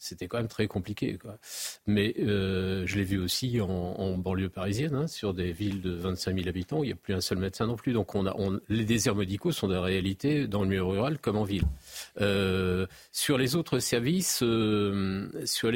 [0.04, 1.18] c'était quand même très compliqué.
[1.86, 6.36] Mais euh, je l'ai vu aussi en, banlieue parisienne, hein, sur des villes de 25
[6.36, 7.92] 000 habitants, où il n'y a plus un seul médecin non plus.
[7.92, 8.12] Donc
[8.68, 11.64] les déserts médicaux sont des réalités dans le milieu rural comme en ville.
[12.20, 15.70] Euh, sur les autres services, euh, sur,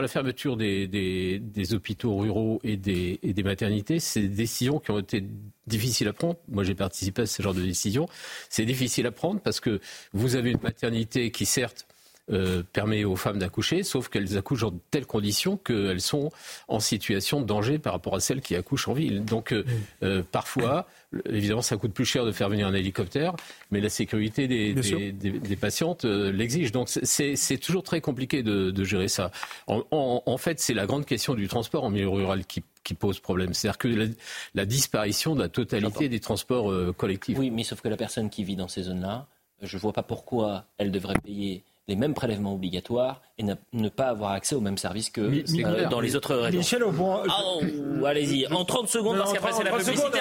[0.00, 5.00] la fermeture des, hôpitaux ruraux et des, et des maternités, c'est des décisions qui ont
[5.00, 5.24] été
[5.66, 6.36] difficiles à prendre.
[6.48, 8.08] Moi, j'ai participé à ce genre de décisions.
[8.48, 9.80] C'est difficile à prendre parce que
[10.12, 11.86] vous avez une maternité qui, certes,
[12.32, 16.32] euh, permet aux femmes d'accoucher, sauf qu'elles accouchent dans telles conditions qu'elles sont
[16.66, 19.24] en situation de danger par rapport à celles qui accouchent en ville.
[19.24, 20.88] Donc euh, parfois,
[21.30, 23.36] évidemment, ça coûte plus cher de faire venir un hélicoptère,
[23.70, 26.72] mais la sécurité des, des, patientes l'exige.
[26.72, 29.30] Donc c'est toujours très compliqué de, gérer ça.
[29.68, 33.52] En, fait, c'est la grande question du transport en milieu rural qui qui pose problème.
[33.52, 34.14] C'est-à-dire que
[34.54, 37.38] la, disparition de la totalité des transports collectifs.
[37.38, 39.26] Oui, mais sauf que la personne qui vit dans ces zones-là,
[39.62, 44.06] je ne vois pas pourquoi elle devrait payer les mêmes prélèvements obligatoires et ne, pas
[44.06, 46.58] avoir accès aux mêmes services que euh, dans les autres régions.
[46.58, 50.18] Michel Aubon, ah, allez-y, en 30 secondes, parce qu'après c'est la publicité.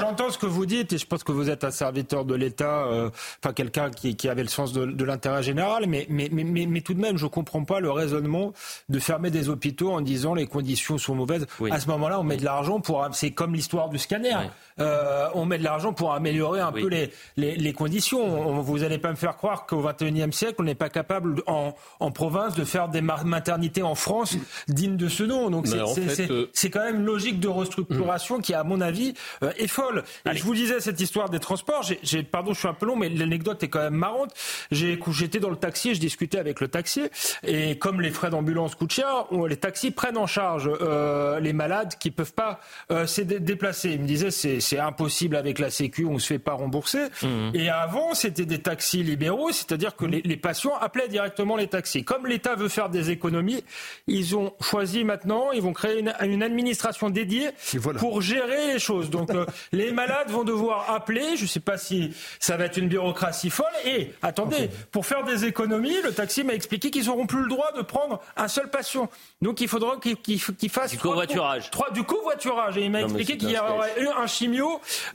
[0.00, 2.86] J'entends ce que vous dites et je pense que vous êtes un serviteur de l'État,
[2.86, 3.10] euh,
[3.42, 6.94] enfin quelqu'un qui, qui, avait le sens de, l'intérêt général, mais, mais, mais, mais, tout
[6.94, 8.52] de même, je ne comprends pas le raisonnement
[8.88, 11.46] de fermer des hôpitaux en disant les conditions sont mauvaises.
[11.70, 13.06] À ce moment-là, on met de l'argent pour...
[13.12, 14.34] C'est comme l'histoire du scanner.
[14.80, 18.60] Euh, on met de l'argent pour améliorer un peu les, les, les conditions.
[18.62, 22.10] vous n'allez pas me faire croire qu'au XXIe siècle, on n'est pas capable en, en,
[22.10, 24.36] province de faire des maternités en France
[24.68, 25.50] dignes de ce nom.
[25.50, 29.66] Donc euh, c'est quand même une logique de restructuration qui, à mon avis, euh, est
[29.66, 30.04] folle.
[30.30, 31.84] Et je vous disais cette histoire des transports.
[32.02, 34.34] J'ai, pardon, je suis un peu long, mais l'anecdote est quand même marrante.
[34.70, 37.10] J'étais dans le taxi, je discutais avec le taxier,
[37.46, 41.94] et comme les frais d'ambulance coûtent cher, les taxis prennent en charge euh, les malades
[41.98, 43.90] qui peuvent pas euh, se déplacer.
[43.90, 47.06] Il me disait c'est impossible avec la Sécu, on se fait pas rembourser.
[47.22, 47.50] Mmh.
[47.54, 52.04] Et avant, c'était des taxis libéraux, c'est-à-dire que les, les patients appelaient directement les taxis.
[52.04, 53.64] Comme l'État veut faire des économies,
[54.06, 57.50] ils ont choisi maintenant, ils vont créer une, une administration dédiée
[57.98, 59.10] pour gérer les choses.
[59.10, 62.76] Donc euh, les malades vont devoir appeler, je ne sais pas si ça va être
[62.76, 63.66] une bureaucratie folle.
[63.84, 67.72] Et attendez, pour faire des économies, le taxi m'a expliqué qu'ils n'auront plus le droit
[67.76, 69.08] de prendre un seul patient.
[69.42, 71.70] Donc il faudra qu'ils fassent du covoiturage.
[71.70, 72.76] Trois, du covoiturage.
[72.76, 74.59] Et il m'a expliqué qu'il y aurait eu un chimio,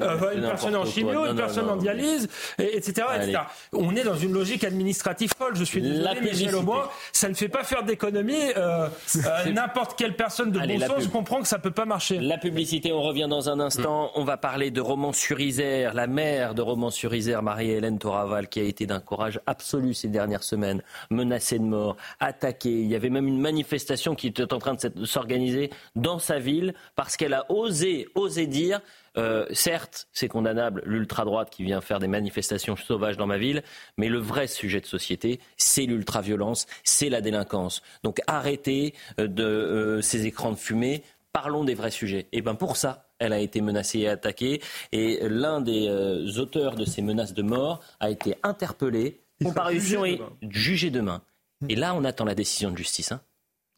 [0.02, 2.28] euh, une personne en chimio, une personne en dialyse,
[2.60, 3.40] etc., etc.
[3.74, 5.56] On est dans une logique administrative folle.
[5.56, 6.84] Je suis désolé, Michel Aubin.
[7.12, 8.52] Ça ne fait pas faire d'économie.
[8.58, 12.20] Euh, euh, n'importe quelle personne de bon sens comprend que ça peut pas marcher.
[12.20, 14.12] La publicité, on revient dans un instant.
[14.16, 19.00] On va parler de Romans-sur-Isère, la mère de Romans-sur-Isère, Marie-Hélène Toraval, qui a été d'un
[19.00, 22.82] courage absolu ces dernières semaines, menacée de mort, attaquée.
[22.82, 26.74] Il y avait même une manifestation qui était en train de s'organiser dans sa ville
[26.96, 28.82] parce qu'elle a osé, osé dire
[29.18, 33.64] euh, certes, c'est condamnable l'ultra-droite qui vient faire des manifestations sauvages dans ma ville,
[33.98, 37.82] mais le vrai sujet de société, c'est l'ultra-violence, c'est la délinquance.
[38.04, 42.28] Donc arrêtez euh, de euh, ces écrans de fumée, parlons des vrais sujets.
[42.32, 45.88] Et bien pour ça, elle a été menacée et attaquée, et l'un des
[46.38, 49.22] auteurs de ces menaces de mort a été interpellé.
[49.42, 51.22] Comparution est jugé demain.
[51.70, 53.12] Et là, on attend la décision de justice.
[53.12, 53.22] Hein.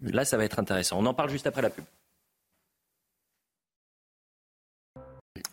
[0.02, 0.98] Là, ça va être intéressant.
[1.00, 1.86] On en parle juste après la pub.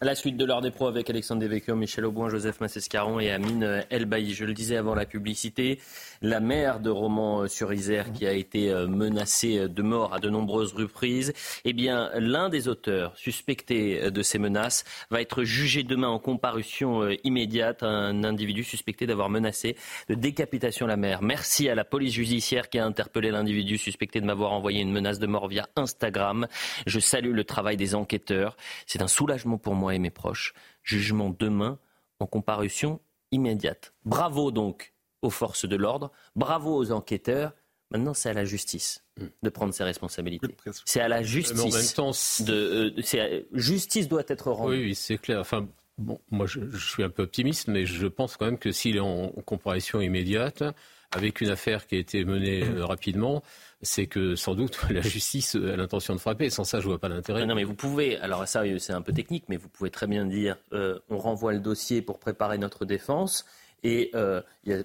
[0.03, 3.85] La suite de l'heure des pros avec Alexandre Devecchio, Michel Auboin, Joseph Massescaron et Amine
[3.91, 4.35] Elbaï.
[4.35, 5.79] Je le disais avant la publicité,
[6.21, 11.33] la mère de Romans-sur-Isère qui a été euh, menacée de mort à de nombreuses reprises,
[11.65, 16.19] eh bien, l'un des auteurs suspectés euh, de ces menaces va être jugé demain en
[16.19, 17.85] comparution euh, immédiate.
[17.85, 19.77] Un individu suspecté d'avoir menacé
[20.09, 21.23] de décapitation la mère.
[21.23, 25.21] Merci à la police judiciaire qui a interpellé l'individu suspecté de m'avoir envoyé une menace
[25.21, 26.49] de mort via Instagram.
[26.85, 28.57] Je salue le travail des enquêteurs.
[28.87, 30.55] C'est un soulagement pour moi et mes proches.
[30.83, 31.79] Jugement demain
[32.21, 33.93] en comparution immédiate.
[34.05, 34.93] Bravo donc
[35.23, 37.53] aux forces de l'ordre, bravo aux enquêteurs.
[37.91, 39.05] Maintenant, c'est à la justice
[39.43, 40.57] de prendre ses responsabilités.
[40.85, 42.43] C'est à la justice.
[42.43, 44.87] de, euh, justice doit être rendue.
[44.87, 45.39] Oui, c'est clair.
[45.41, 45.69] Enfin,
[45.99, 49.01] bon, moi, je, suis un peu optimiste, mais je pense quand même que s'il est
[49.01, 50.65] en, comparution immédiate,
[51.13, 53.43] avec une affaire qui a été menée euh, rapidement,
[53.85, 56.51] c'est que sans doute la justice a l'intention de frapper.
[56.51, 57.47] Sans ça, je vois pas l'intérêt.
[57.47, 60.25] Non, mais vous pouvez, alors ça c'est un peu technique, mais vous pouvez très bien
[60.25, 63.45] dire euh, on renvoie le dossier pour préparer notre défense.
[63.83, 64.83] Et euh, il y a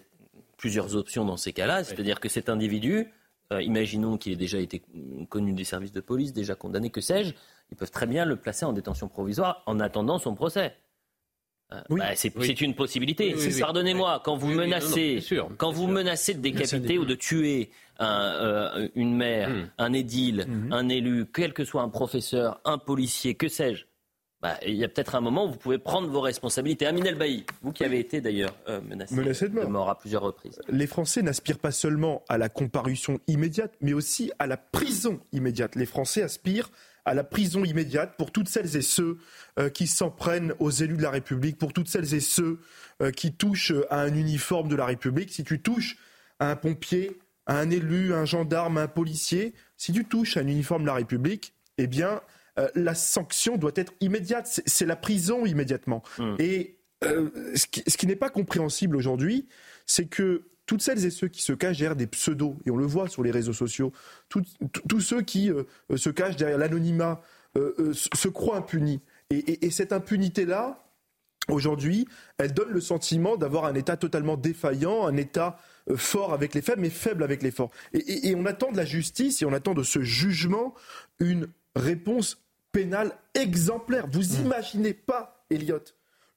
[0.57, 1.83] plusieurs options dans ces cas-là.
[1.83, 3.07] C'est-à-dire que cet individu,
[3.51, 4.83] euh, imaginons qu'il ait déjà été
[5.29, 7.33] connu des services de police, déjà condamné, que sais-je,
[7.71, 10.75] ils peuvent très bien le placer en détention provisoire en attendant son procès.
[11.89, 13.35] Bah, c'est une possibilité.
[13.59, 15.23] Pardonnez-moi, quand vous menacez,
[15.57, 17.69] quand vous menacez de décapiter ou de tuer
[18.01, 19.69] euh, une mère, hmm.
[19.77, 20.73] un édile, hmm.
[20.73, 23.85] un élu, quel que soit un professeur, un policier, que sais-je,
[24.41, 26.85] bah, il y a peut-être un moment où vous pouvez prendre vos responsabilités.
[26.85, 29.89] Aminel Bailly, vous qui avez été d'ailleurs euh, menacé, de, mort.
[29.89, 30.61] à plusieurs reprises.
[30.69, 35.75] Les Français n'aspirent pas seulement à la comparution immédiate, mais aussi à la prison immédiate.
[35.75, 36.71] Les Français aspirent
[37.09, 39.17] à la prison immédiate pour toutes celles et ceux
[39.57, 42.59] euh, qui s'en prennent aux élus de la République, pour toutes celles et ceux
[43.15, 45.31] qui touchent à un uniforme de la République.
[45.31, 45.95] Si tu touches
[46.39, 47.17] à un pompier,
[47.47, 51.53] un élu, un gendarme, un policier, si tu touches à un uniforme de la République,
[51.77, 52.21] eh bien,
[52.59, 54.61] euh, la sanction doit être immédiate.
[54.65, 56.03] C'est la prison immédiatement.
[56.17, 56.35] Hmm.
[56.39, 59.47] Et euh, ce qui, n'est pas compréhensible aujourd'hui,
[59.85, 62.85] c'est que toutes celles et ceux qui se cachent derrière des pseudos, et on le
[62.85, 63.91] voit sur les réseaux sociaux,
[64.29, 65.63] tous ceux qui euh,
[65.95, 67.21] se cachent derrière l'anonymat,
[67.55, 69.01] se croient impunis.
[69.31, 70.89] et cette impunité-là,
[71.51, 75.57] aujourd'hui, elle donne le sentiment d'avoir un État totalement défaillant, un État
[75.89, 77.71] euh, fort avec les faibles, mais faible avec les forts.
[77.93, 80.73] Et, on attend de la justice et on attend de ce jugement
[81.19, 84.07] une réponse pénale exemplaire.
[84.11, 84.45] Vous mmh.
[84.45, 85.83] imaginez pas, Elliot,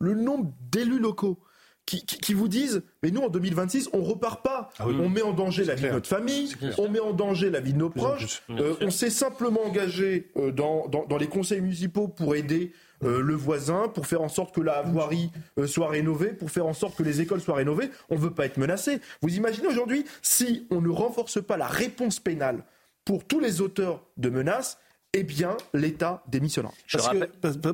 [0.00, 1.38] le nombre d'élus locaux
[1.86, 5.64] qui, vous disent mais nous en 2026 on repart pas, ah on met en danger
[5.64, 8.74] la vie de notre famille, on met en danger la vie de nos proches, euh,
[8.80, 12.72] on s'est simplement engagé euh, dans, dans, les conseils municipaux pour aider
[13.04, 15.30] euh, le voisin, pour faire en sorte que la voirie
[15.66, 17.90] soit rénovée, pour faire en sorte que les écoles soient rénovées.
[18.10, 19.00] On ne veut pas être menacé.
[19.20, 22.64] Vous imaginez aujourd'hui, si on ne renforce pas la réponse pénale
[23.04, 24.78] pour tous les auteurs de menaces,
[25.12, 26.72] eh bien, l'État démissionnera.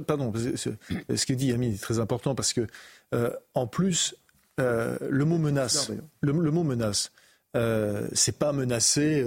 [0.07, 2.67] pardon, ce que dit Yamine est très important parce que,
[3.15, 4.17] euh, en plus,
[4.59, 7.13] le mot menace, le, mot menace,
[8.13, 9.25] c'est pas menacé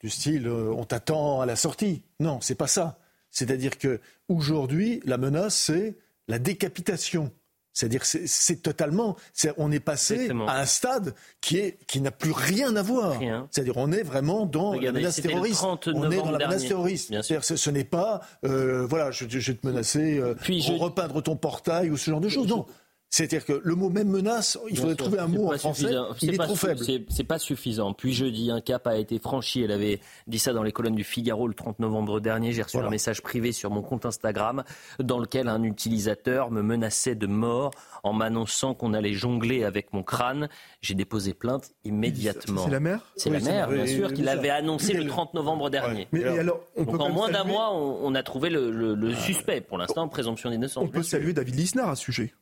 [0.00, 2.02] du style on t'attend à la sortie.
[2.20, 2.98] Non, c'est pas ça.
[3.30, 5.96] C'est-à-dire que aujourd'hui, la menace, c'est
[6.28, 7.32] la décapitation.
[7.72, 9.16] C'est-à-dire c'est totalement,
[9.56, 13.18] on est passé à un stade qui est qui n'a plus rien à voir.
[13.50, 15.64] C'est-à-dire on est vraiment dans la menace terroriste.
[15.64, 17.12] On est dans la menace terroriste.
[17.22, 20.34] Ce, ce n'est pas euh, voilà, je, je, vais te menacer, euh,
[20.78, 22.48] repeindre ton portail ou ce genre de choses.
[22.48, 22.66] Non,
[23.12, 25.90] c'est-à-dire que le mot même menace, il faudrait trouver un mot en français,
[26.22, 26.80] il est, trop faible.
[27.10, 27.92] C'est pas suffisant.
[27.92, 29.60] Puis jeudi, un cap a été franchi.
[29.60, 32.52] Elle avait dit ça dans les colonnes du Figaro le 30 novembre dernier.
[32.52, 34.64] J'ai reçu un message privé sur mon compte Instagram
[34.98, 37.72] dans lequel un utilisateur me menaçait de mort
[38.02, 40.48] en m'annonçant qu'on allait jongler avec mon crâne.
[40.80, 42.64] J'ai déposé plainte immédiatement.
[42.64, 46.08] C'est la mère C'est la mère, bien sûr, qui l'avait annoncé le 30 novembre dernier.
[46.12, 49.60] Mais alors, Donc en moins d'un mois, on, a trouvé le, suspect.
[49.60, 50.82] Pour l'instant, présomption d'innocence.
[50.82, 52.32] On peut saluer David Lisnard à ce sujet.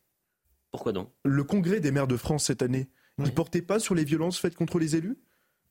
[0.71, 1.09] Pourquoi donc?
[1.25, 4.39] Le congrès des maires de France cette année, il ne portait pas sur les violences
[4.39, 5.19] faites contre les élus?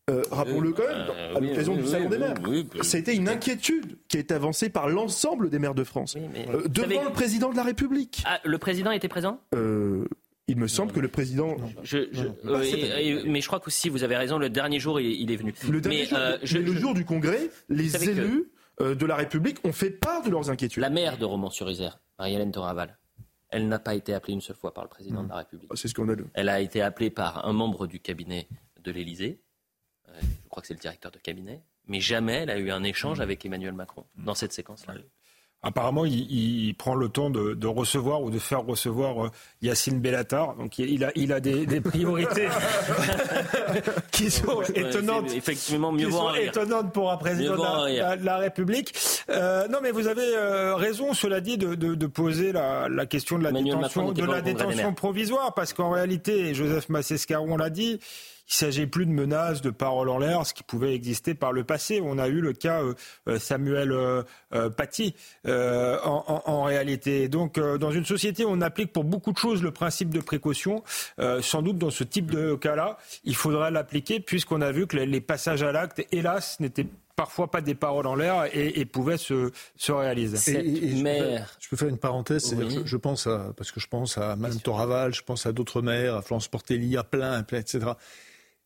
[0.09, 2.35] Euh, Rappelons-le quand même, euh, à l'occasion du Salon des maires.
[2.81, 6.15] ça a été une inquiétude qui a été avancée par l'ensemble des maires de France,
[6.17, 8.23] euh, devant le président de la République.
[8.25, 9.39] Ah, le président était présent?
[10.47, 11.57] Il me semble que le président.
[11.83, 15.53] mais je crois qu'aussi, vous avez raison, le dernier jour, il, est venu.
[15.69, 20.23] Le, mais, jour, le jour du congrès, les élus de la République ont fait part
[20.23, 20.81] de leurs inquiétudes.
[20.81, 22.97] La maire de Romans-sur-Isère, Marie-Hélène Toraval,
[23.49, 25.69] elle n'a pas été appelée une seule fois par le président de la République.
[25.71, 26.27] Ah, c'est scandaleux.
[26.33, 28.47] Elle a été appelée par un membre du cabinet
[28.81, 29.41] de l'Élysée.
[30.07, 31.63] Euh, je crois que c'est le directeur de cabinet.
[31.87, 34.93] Mais jamais elle a eu un échange avec Emmanuel Macron dans cette séquence-là.
[35.61, 39.29] Apparemment, il, prend le temps de, recevoir ou de faire recevoir euh,
[39.61, 40.55] Yacine Bellatar.
[40.55, 42.47] Donc, il, a, il a des, priorités
[44.11, 45.33] qui sont étonnantes.
[45.33, 46.09] Effectivement, mieux
[46.41, 48.93] étonnantes pour un président de la, République.
[49.29, 53.51] Euh, non, mais vous avez euh, raison, cela dit, de, poser la, question de la
[53.51, 57.99] détention, de la détention provisoire, parce qu'en réalité, Joseph Massescaron l'a dit,
[58.49, 61.63] il s'agit plus de menaces, de paroles en l'air, ce qui pouvait exister par le
[61.63, 62.01] passé.
[62.03, 62.95] On a eu le cas euh,
[63.27, 64.23] euh, Samuel euh,
[64.69, 65.13] Paty
[65.45, 67.29] en, réalité.
[67.29, 70.83] Donc, dans une société où on applique pour beaucoup de choses le principe de précaution,
[71.41, 75.21] sans doute dans ce type de cas-là, il faudra l'appliquer puisqu'on a vu que les,
[75.21, 79.51] passages à l'acte, hélas, n'étaient parfois pas des paroles en l'air et, pouvaient se,
[79.89, 80.37] réaliser.
[80.37, 85.13] je, peux faire, une parenthèse, je, pense à, parce que je pense à Mme Toraval,
[85.13, 87.91] je pense à d'autres maires, à Florence Portelli, à plein, plein etc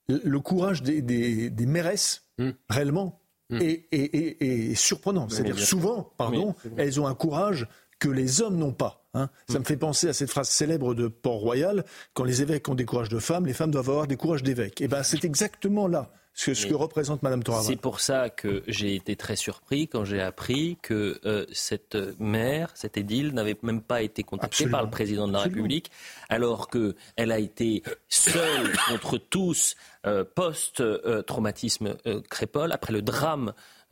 [0.08, 2.52] le courage des, des, des mairesses, hmm.
[2.70, 3.60] réellement, hmm.
[3.62, 5.30] Est, surprenant.
[5.30, 7.68] C'est-à-dire souvent, pardon, elles ont un courage
[8.00, 9.06] que les hommes n'ont pas.
[9.14, 9.30] Hein.
[9.48, 12.86] Ça me fait penser à cette phrase célèbre de Port-Royal quand les évêques ont des
[12.86, 14.82] courages de femmes, les femmes doivent avoir des courages d'évêques.
[14.82, 17.66] Et eh ben, c'est exactement là ce, ce que représente Madame Toraval.
[17.66, 22.72] C'est pour ça que j'ai été très surpris quand j'ai appris que euh, cette mère,
[22.74, 25.92] cette édile, n'avait même pas été contactée par le président de la République,
[26.30, 33.52] alors qu'elle a été seule contre tous euh, post-traumatisme euh, Crépol, après le drame euh,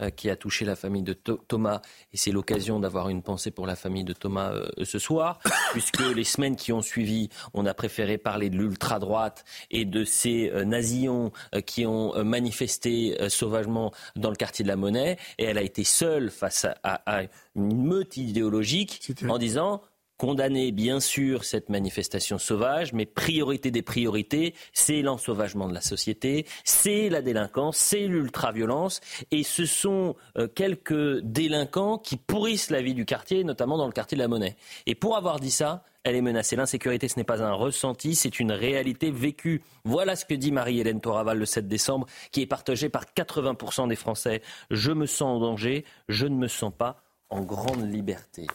[0.09, 1.81] qui a touché la famille de Thomas.
[2.13, 5.39] Et c'est l'occasion d'avoir une pensée pour la famille de Thomas euh, ce soir,
[5.71, 10.49] puisque les semaines qui ont suivi, on a préféré parler de l'ultra-droite et de ces
[10.49, 11.31] euh, nazillons
[11.65, 15.17] qui ont manifesté sauvagement dans le quartier de la Monnaie.
[15.37, 17.23] Et elle a été seule face à
[17.55, 19.81] une meute idéologique en disant
[20.21, 26.45] condamner bien sûr cette manifestation sauvage, mais priorité des priorités, c'est l'ensauvagement de la société,
[26.63, 32.93] c'est la délinquance, c'est l'ultraviolence, et ce sont euh, quelques délinquants qui pourrissent la vie
[32.93, 34.57] du quartier, notamment dans le quartier de la Monnaie.
[34.85, 36.55] Et pour avoir dit ça, elle est menacée.
[36.55, 39.63] L'insécurité, ce n'est pas un ressenti, c'est une réalité vécue.
[39.85, 43.95] Voilà ce que dit Marie-Hélène Toraval le 7 décembre, qui est partagée par 80% des
[43.95, 44.43] Français.
[44.69, 48.45] Je me sens en danger, je ne me sens pas en grande liberté.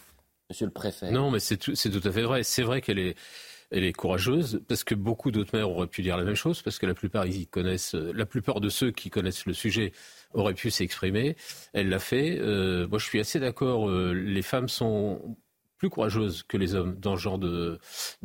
[0.51, 1.11] Monsieur le préfet.
[1.11, 2.43] Non, mais c'est tout, à fait vrai.
[2.43, 3.93] C'est vrai qu'elle est.
[3.93, 6.95] courageuse parce que beaucoup d'autres maires auraient pu dire la même chose parce que la
[6.95, 9.93] plupart de ceux qui connaissent le sujet
[10.35, 11.37] auraient pu s'exprimer.
[11.73, 12.39] Elle l'a fait.
[12.39, 13.89] Euh, moi, je suis assez d'accord.
[13.89, 15.37] Euh, les femmes sont
[15.79, 17.79] plus courageuses que les hommes dans ce genre de,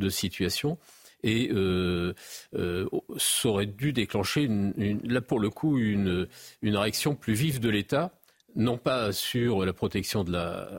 [0.09, 0.77] situation
[1.23, 2.13] et euh,
[3.17, 4.47] ça aurait dû déclencher,
[5.03, 6.27] là pour le coup, une
[6.63, 8.11] réaction plus vive de l'État
[8.55, 10.69] non pas sur la protection de la,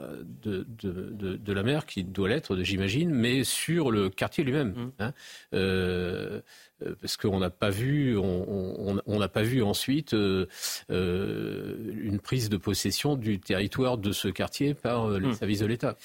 [0.42, 4.70] de, de, de, la mer, qui doit l'être, j'imagine, mais sur le quartier lui-même.
[4.70, 4.90] Mmh.
[4.98, 5.12] Hein.
[5.54, 6.40] Euh,
[6.84, 10.46] euh, parce qu'on n'a pas vu, on n'a pas vu ensuite euh,
[10.88, 15.34] une prise de possession du territoire de ce quartier par les mmh.
[15.34, 15.96] services de l'État.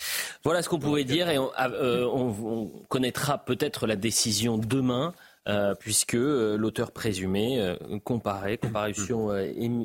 [0.44, 5.14] Voilà ce qu'on pouvait dire et on, on connaîtra peut-être la décision demain.
[5.48, 9.30] Euh, puisque euh, l'auteur présumé euh, comparait, comparution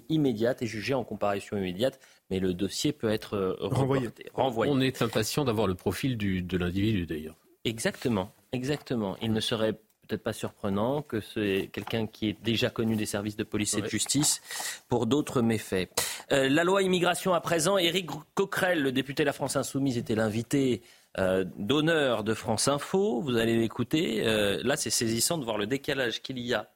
[0.09, 4.11] immédiate est jugé en comparution immédiate, mais le dossier peut être renvoyé.
[4.35, 7.37] On est impatient d'avoir le profil de l'individu d'ailleurs.
[7.65, 9.17] Exactement, exactement.
[9.23, 9.75] Il ne serait
[10.09, 13.83] peut-être pas surprenant que c'est quelqu'un qui est déjà connu des services de police et
[13.83, 14.43] de justice
[14.89, 15.89] pour d'autres méfaits.
[16.31, 20.83] la loi immigration à présent, Éric Coquerel, le député de la France Insoumise, était l'invité
[21.19, 23.21] euh, d'honneur de France Info.
[23.21, 24.27] Vous allez l'écouter.
[24.27, 26.71] Euh, là, c'est saisissant de voir le décalage qu'il y a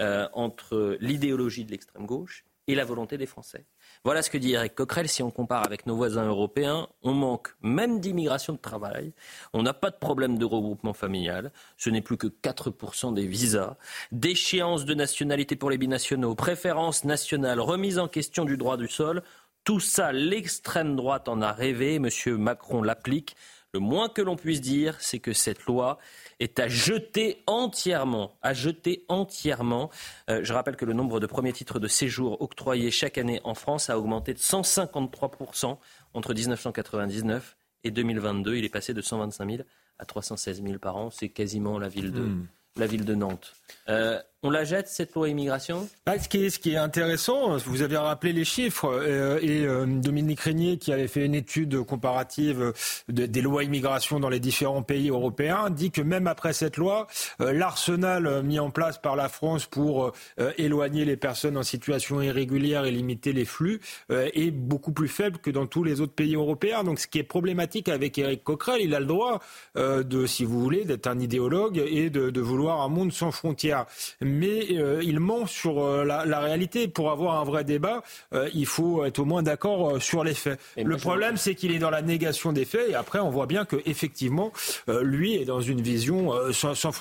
[0.00, 3.66] euh, entre l'idéologie de l'extrême gauche et la volonté des Français.
[4.04, 5.08] Voilà ce que dit Eric Coquerel.
[5.08, 9.12] Si on compare avec nos voisins européens, on manque même d'immigration de travail.
[9.52, 11.52] On n'a pas de problème de regroupement familial.
[11.76, 13.76] Ce n'est plus que 4% des visas.
[14.10, 19.22] Déchéance de nationalité pour les binationaux, préférence nationale, remise en question du droit du sol.
[19.64, 21.98] Tout ça, l'extrême droite en a rêvé.
[21.98, 23.36] Monsieur Macron l'applique.
[23.74, 25.98] Le moins que l'on puisse dire, c'est que cette loi
[26.40, 28.36] est à jeter entièrement.
[28.42, 29.90] À jeter entièrement.
[30.28, 33.54] Euh, je rappelle que le nombre de premiers titres de séjour octroyés chaque année en
[33.54, 35.78] France a augmenté de 153%
[36.12, 38.56] entre 1999 et 2022.
[38.56, 39.62] Il est passé de 125 000
[39.98, 41.10] à 316 000 par an.
[41.10, 42.46] C'est quasiment la ville de, hmm.
[42.76, 43.54] la ville de Nantes.
[43.88, 45.88] Euh, on la jette, cette loi immigration?
[46.06, 50.78] Ah, ce, qui est, intéressant, vous avez rappelé les chiffres, euh, et euh, Dominique Régnier,
[50.78, 52.72] qui avait fait une étude comparative
[53.08, 57.06] des lois immigration dans les différents pays européens, dit que même après cette loi,
[57.40, 60.12] euh, l'arsenal mis en place par la France pour
[60.58, 65.50] éloigner les personnes en situation irrégulière et limiter les flux est beaucoup plus faible que
[65.50, 66.84] dans tous les autres pays européens.
[66.84, 69.40] Donc ce qui est problématique avec Éric Coquerel, il a le droit
[69.74, 73.86] de, si vous voulez, d'être un idéologue et de, vouloir un monde sans frontières
[74.32, 76.88] euh, il ment sur euh, la, réalité.
[76.88, 78.02] Pour avoir un vrai débat,
[78.34, 80.58] euh, il faut être au moins d'accord sur les faits.
[80.76, 83.64] le problème, c'est qu'il est dans la négation des faits, et après, on voit bien
[83.64, 84.52] que effectivement,
[84.88, 86.92] lui est dans une vision sans, sans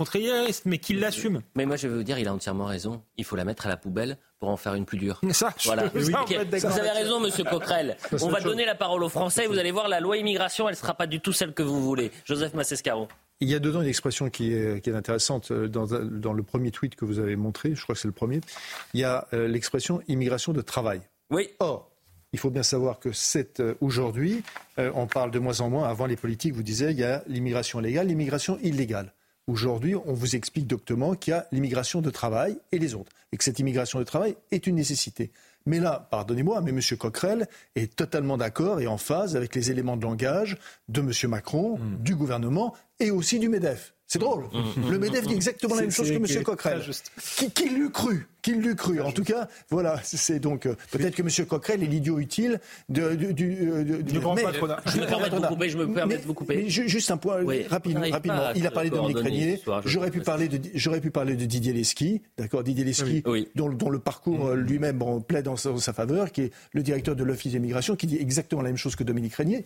[0.65, 1.41] mais qu'il l'assume.
[1.55, 3.01] Mais moi, je veux vous dire, il a entièrement raison.
[3.17, 5.21] Il faut la mettre à la poubelle pour en faire une plus dure.
[5.31, 5.83] Ça, voilà.
[5.93, 7.97] vous avez raison, Monsieur Coquerel.
[8.21, 9.47] On va donner la parole aux Français.
[9.47, 11.81] Vous allez voir, la loi immigration, elle ne sera pas du tout celle que vous
[11.81, 12.11] voulez.
[12.25, 13.07] Joseph Massescaro.
[13.41, 17.05] Il y a dedans une expression qui est, intéressante euh, dans, le premier tweet que
[17.05, 18.39] vous avez montré, je crois que c'est le premier.
[18.93, 21.01] Il y a euh, l'expression immigration de travail.
[21.31, 21.49] Oui.
[21.59, 21.89] Or,
[22.33, 24.43] il faut bien savoir que c'est euh, aujourd'hui,
[24.77, 25.89] on parle de moins en moins.
[25.89, 29.11] Avant les politiques, vous disiez, il y a l'immigration légale, l'immigration illégale.
[29.47, 33.37] Aujourd'hui, on vous explique doctement qu'il y a l'immigration de travail et les autres, et
[33.37, 35.31] que cette immigration de travail est une nécessité.
[35.65, 36.79] Mais là, pardonnez-moi, mais M.
[36.97, 40.57] Coquerel est totalement d'accord et en phase avec les éléments de langage
[40.89, 41.11] de M.
[41.29, 41.97] Macron, hmm.
[42.01, 43.93] du gouvernement et aussi du MEDEF.
[44.11, 44.43] C'est drôle.
[44.51, 46.43] Mm, mm, mm, le MEDEF dit exactement la même chose que M.
[46.43, 46.81] Coquerel.
[47.37, 48.27] Qui, qui l'eut cru?
[48.41, 51.47] Qui l'eut cru En tout cas, voilà, c'est donc euh, peut-être que M.
[51.47, 54.81] Coquerel est l'idiot utile de, du, du, euh, du grand patronat.
[54.85, 55.69] Je me permets de vous couper.
[55.69, 56.69] Je me permets de vous couper.
[56.69, 57.37] juste un point
[57.69, 58.05] rapidement.
[58.09, 58.51] rapidement.
[58.55, 59.61] Il a parlé de Dominique Régnier.
[59.85, 63.23] J'aurais pu parler de j'aurais pu parler de Didier Lesky, d'accord, Didier Lesky,
[63.55, 67.23] dont, dont, le parcours euh, lui-même plaide en, sa faveur, qui est le directeur de
[67.23, 69.63] l'Office d'immigration, qui dit exactement la même chose que Dominique Régnier.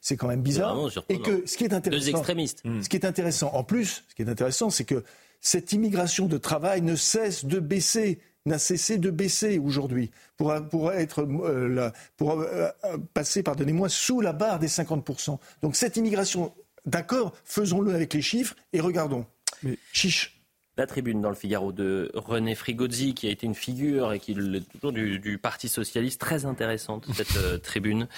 [0.00, 0.78] C'est quand même bizarre.
[1.08, 2.62] Et que ce qui est intéressant, deux extrémistes.
[2.82, 5.04] Ce qui est intéressant en plus ce qui est intéressant, c'est que
[5.44, 10.92] cette immigration de travail ne cesse de baisser n'a cessé de baisser aujourd'hui pour, pour,
[10.92, 12.68] être, euh, pour euh,
[13.14, 15.38] passer, pardonnez-moi, sous la barre des 50%.
[15.62, 16.52] Donc cette immigration,
[16.84, 19.24] d'accord, faisons-le avec les chiffres et regardons.
[19.62, 20.33] Mais chiche.
[20.76, 24.32] La tribune dans le Figaro de René Frigozzi, qui a été une figure et qui
[24.32, 28.08] est toujours du, Parti socialiste, très intéressante cette euh, tribune.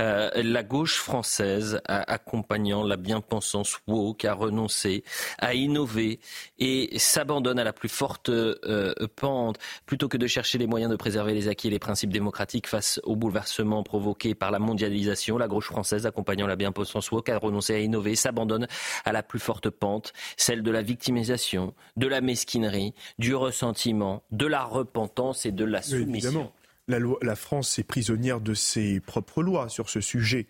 [0.00, 5.04] Euh, la gauche française, accompagnant la bien-pensance woke, a renoncé
[5.38, 6.18] à innover
[6.58, 10.96] et s'abandonne à la plus forte euh, pente, plutôt que de chercher les moyens de
[10.96, 15.36] préserver les acquis et les principes démocratiques face au bouleversement provoqué par la mondialisation.
[15.36, 18.68] La gauche française, accompagnant la bien-pensance woke, a renoncé à innover, s'abandonne
[19.04, 24.22] à la plus forte pente, celle de la victimisation, de de la mesquinerie, du ressentiment,
[24.30, 26.52] de la repentance et de la soumission.
[26.86, 30.46] La, la, France est prisonnière de ses propres lois sur ce sujet.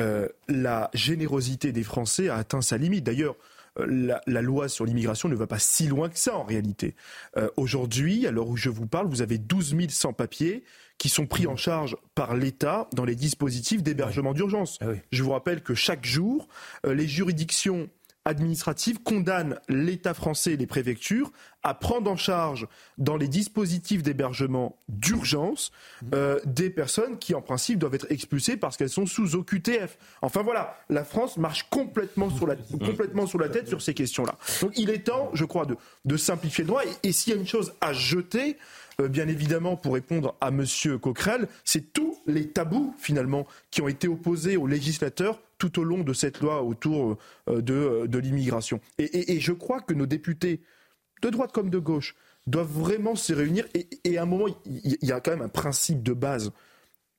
[0.00, 3.04] Euh, la générosité des Français a atteint sa limite.
[3.04, 3.36] D'ailleurs,
[3.76, 6.96] la, loi sur l'immigration ne va pas si loin que ça en réalité.
[7.56, 10.64] Aujourd'hui, à l'heure où je vous parle, vous avez 12 000 sans-papiers
[10.98, 14.78] qui sont pris en charge par l'État dans les dispositifs d'hébergement d'urgence.
[14.80, 16.48] Ah je vous rappelle que chaque jour,
[16.84, 17.90] les juridictions
[18.26, 22.66] administrative condamne l'État français et les préfectures à prendre en charge
[22.98, 25.72] dans les dispositifs d'hébergement d'urgence
[26.14, 29.96] euh, des personnes qui en principe doivent être expulsées parce qu'elles sont sous OQTF.
[30.22, 34.36] Enfin voilà, la France marche complètement sur la, complètement sur la tête sur ces questions-là.
[34.60, 36.82] Donc il est temps, je crois, de, de simplifier le droit.
[36.84, 38.58] Et, et s'il y a une chose à jeter,
[39.00, 40.64] euh, bien évidemment, pour répondre à M.
[41.00, 46.02] Coquerel, c'est tous les tabous, finalement, qui ont été opposés aux législateurs tout au long
[46.02, 47.18] de cette loi autour
[47.48, 48.80] euh, euh, de, l'immigration.
[48.98, 50.60] Et, je crois que nos députés,
[51.22, 52.14] de droite comme de gauche,
[52.46, 53.66] doivent vraiment se réunir.
[54.04, 56.52] Et, à un moment, il y a quand même un principe de base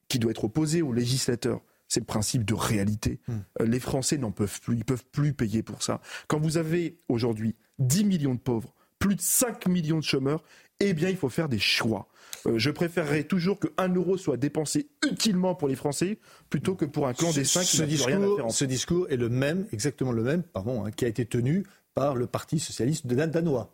[0.08, 1.62] qui doit être opposé aux législateurs.
[1.88, 3.20] C'est le principe de réalité.
[3.28, 3.64] Hmm.
[3.64, 4.76] Les Français n'en peuvent plus.
[4.76, 6.02] Ils peuvent plus payer pour ça.
[6.28, 10.44] Quand vous avez aujourd'hui 10 millions de pauvres, plus de 5 millions de chômeurs,
[10.80, 12.08] eh bien, il faut faire des choix.
[12.46, 16.20] Euh, je préférerais toujours que 1 euro soit dépensé utilement pour les Français
[16.50, 18.52] plutôt que pour un clandestin qui n'a rien à faire.
[18.52, 22.16] Ce discours est le même, exactement le même, pardon, hein, qui a été tenu par
[22.16, 23.74] le Parti socialiste de danois.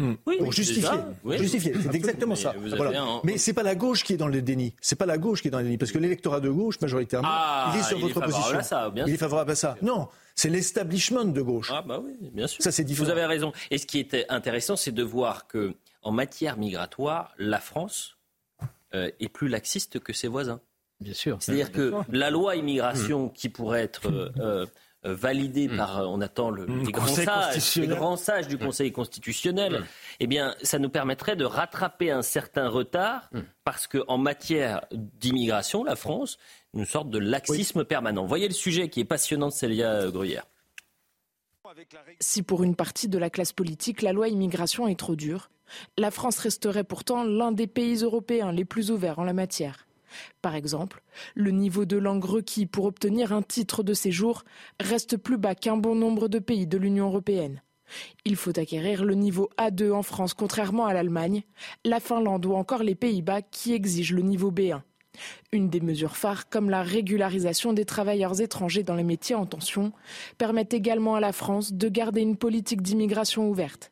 [0.00, 0.14] Hmm.
[0.26, 0.96] Oui, pour justifier.
[1.38, 1.74] justifier.
[1.82, 2.54] C'est exactement ça.
[3.24, 4.74] Mais c'est pas la gauche qui est dans le déni.
[4.80, 5.76] C'est pas la gauche qui est dans le déni.
[5.76, 8.58] Parce que l'électorat de gauche, majoritairement, ah, il est sur votre position.
[9.06, 9.76] il est favorable à ça.
[9.82, 11.72] Non, c'est l'establishment de gauche.
[11.74, 12.62] Ah bah oui, bien sûr.
[12.62, 13.06] Ça, c'est différent.
[13.06, 13.52] Vous avez raison.
[13.72, 18.16] Et ce qui est intéressant, c'est de voir que en matière migratoire, la France
[18.94, 20.60] euh, est plus laxiste que ses voisins.
[21.00, 21.36] Bien sûr.
[21.40, 23.32] C'est-à-dire que la loi immigration mmh.
[23.32, 24.30] qui pourrait être euh,
[25.04, 25.76] euh, validée mmh.
[25.76, 26.84] par, on attend le, mmh.
[26.84, 29.84] les, grands sages, du Conseil constitutionnel,
[30.18, 33.30] eh bien, ça nous permettrait de rattraper un certain retard
[33.64, 36.38] parce qu'en matière d'immigration, la France,
[36.74, 38.26] une sorte de laxisme permanent.
[38.26, 40.46] Voyez le sujet qui est passionnant de Célia Gruyère.
[42.20, 45.50] Si pour une partie de la classe politique, la loi immigration est trop dure,
[45.96, 49.86] la France resterait pourtant l'un des pays européens les plus ouverts en la matière.
[50.42, 51.02] Par exemple,
[51.34, 54.44] le niveau de langue requis pour obtenir un titre de séjour
[54.80, 57.62] reste plus bas qu'un bon nombre de pays de l'Union européenne.
[58.24, 61.42] Il faut acquérir le niveau A2 en France contrairement à l'Allemagne,
[61.84, 64.82] la Finlande ou encore les Pays-Bas qui exigent le niveau B1.
[65.52, 69.92] Une des mesures phares, comme la régularisation des travailleurs étrangers dans les métiers en tension,
[70.36, 73.90] permet également à la France de garder une politique d'immigration ouverte.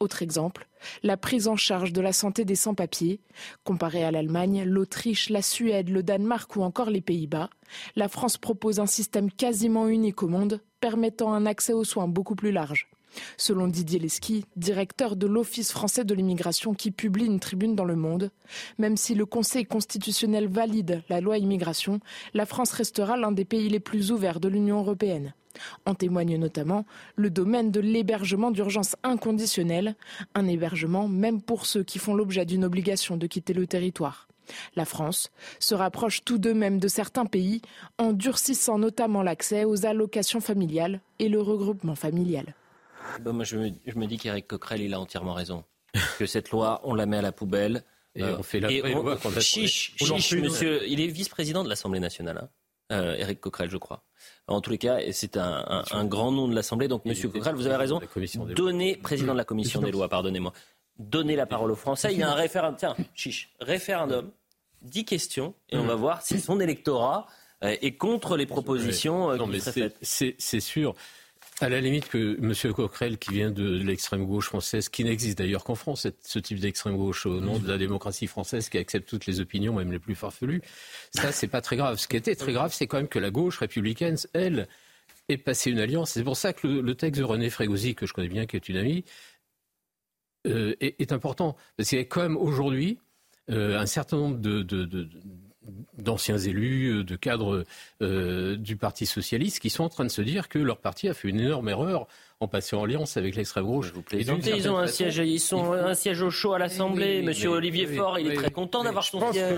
[0.00, 0.68] Autre exemple,
[1.02, 3.20] la prise en charge de la santé des sans-papiers.
[3.64, 7.50] Comparé à l'Allemagne, l'Autriche, la Suède, le Danemark ou encore les Pays-Bas,
[7.96, 12.34] la France propose un système quasiment unique au monde, permettant un accès aux soins beaucoup
[12.34, 12.88] plus large.
[13.36, 17.96] Selon Didier Lesky, directeur de l'Office français de l'immigration qui publie une tribune dans Le
[17.96, 18.30] Monde,
[18.78, 22.00] même si le Conseil constitutionnel valide la loi immigration,
[22.32, 25.34] la France restera l'un des pays les plus ouverts de l'Union européenne.
[25.86, 26.84] En témoigne notamment
[27.16, 29.94] le domaine de l'hébergement d'urgence inconditionnel,
[30.34, 34.28] un hébergement même pour ceux qui font l'objet d'une obligation de quitter le territoire.
[34.76, 37.62] La France se rapproche tout de même de certains pays
[37.98, 42.54] en durcissant notamment l'accès aux allocations familiales et le regroupement familial.
[43.20, 45.64] Bah, moi, je me, dis qu'Éric Coquerel, il a entièrement raison.
[46.18, 47.84] que cette loi, on la met à la poubelle.
[48.16, 50.86] Et on fait la loi Chiche, chiche monsieur.
[50.88, 52.48] Il est vice-président de l'Assemblée nationale, hein,
[52.92, 54.04] euh, Éric Coquerel, je crois.
[54.46, 56.88] En tous les cas, c'est un, grand nom de l'Assemblée.
[56.88, 58.00] Donc, monsieur Coquerel, vous avez raison.
[58.54, 60.52] Donnez, président de la Commission des lois, pardonnez-moi.
[60.98, 62.12] Donnez la parole aux Français.
[62.12, 62.76] Il y a un référendum.
[62.76, 64.30] Tiens, chiche, référendum.
[64.82, 65.54] 10 questions.
[65.70, 67.26] Et on va voir si son électorat
[67.64, 70.36] euh, est contre les propositions euh, qui seraient faites.
[70.38, 70.94] C'est sûr.
[71.60, 72.72] À la limite que M.
[72.72, 76.96] Coquerel, qui vient de l'extrême gauche française, qui n'existe d'ailleurs qu'en France, ce type d'extrême
[76.96, 80.16] gauche au nom de la démocratie française qui accepte toutes les opinions, même les plus
[80.16, 80.62] farfelues,
[81.12, 81.98] ça c'est pas très grave.
[81.98, 84.66] Ce qui était très grave, c'est quand même que la gauche républicaine, elle,
[85.28, 86.10] ait passé une alliance.
[86.12, 88.68] C'est pour ça que le, texte de René Frégosi, que je connais bien, qui est
[88.68, 89.04] une amie,
[90.46, 91.56] euh, est, important.
[91.76, 92.98] Parce qu'il y a quand même aujourd'hui
[93.50, 94.62] euh, un certain nombre de,
[95.98, 97.64] d'anciens élus, euh, de cadres
[98.02, 101.14] euh, du Parti socialiste qui sont en train de se dire que leur parti a
[101.14, 102.06] fait une énorme erreur
[102.40, 103.92] en passant en alliance avec l'extrême gauche.
[103.94, 107.22] Vous ils ont un siège, ils sont un siège au chaud à l'Assemblée.
[107.22, 109.56] Monsieur Olivier Faure, il est très content d'avoir son siège.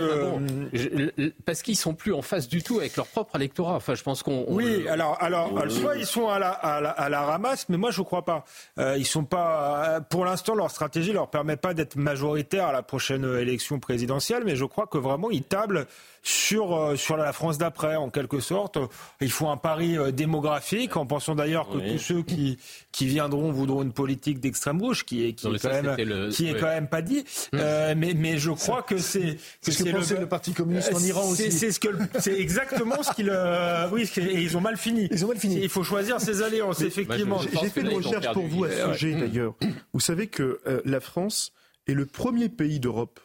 [1.44, 3.74] parce qu'ils sont plus en face du tout avec leur propre électorat.
[3.76, 4.44] Enfin, je pense qu'on.
[4.48, 8.24] Oui, alors, alors, soit ils sont à la, à la, ramasse, mais moi je crois
[8.24, 8.44] pas.
[8.78, 10.00] Euh, ils sont pas.
[10.10, 14.54] Pour l'instant, leur stratégie leur permet pas d'être majoritaire à la prochaine élection présidentielle, mais
[14.54, 15.86] je crois que vraiment ils tablent
[16.26, 18.78] sur, euh, sur la France d'après, en quelque sorte.
[19.20, 22.58] Il faut un pari euh, démographique, en pensant d'ailleurs que tous ceux qui,
[22.90, 26.58] qui viendront voudront une politique d'extrême gauche qui est qui est quand même qui est
[26.58, 27.24] quand même pas dit.
[27.52, 27.60] Hum.
[27.62, 30.26] Euh, mais mais je crois que c'est c'est ce que pensait le...
[30.26, 31.52] Parti communiste en Iran aussi.
[31.52, 35.06] C'est ce que c'est exactement ce qu'il euh, oui et ils ont mal fini.
[35.12, 35.60] Ils ont mal fini.
[35.62, 37.38] Il faut choisir ses alliances effectivement.
[37.62, 39.54] J'ai fait une recherche pour vous à ce sujet d'ailleurs.
[39.92, 41.52] Vous savez que euh, la France
[41.86, 43.20] est le premier pays d'Europe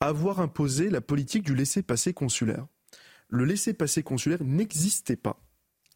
[0.00, 2.66] avoir imposé la politique du laissez-passer consulaire.
[3.28, 5.38] Le laissez-passer consulaire n'existait pas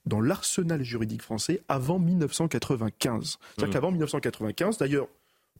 [0.06, 3.38] dans l'arsenal juridique français avant 1995.
[3.56, 3.72] C'est-à-dire mmh.
[3.72, 5.08] qu'avant 1995, d'ailleurs,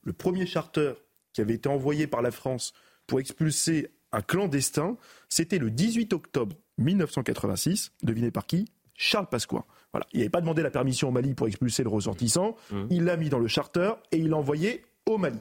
[0.03, 0.93] le premier charter
[1.33, 2.75] qui avait été envoyé par la France
[3.07, 4.97] pour expulser un clandestin,
[5.29, 8.67] c'était le 18 octobre 1986, devinez par qui?
[8.95, 9.65] Charles Pasqua.
[9.93, 10.07] Voilà.
[10.13, 12.85] Il n'avait pas demandé la permission au Mali pour expulser le ressortissant, mmh.
[12.91, 15.39] il l'a mis dans le charter et il l'a envoyé au Mali.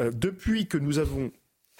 [0.00, 1.32] Euh, depuis que nous avons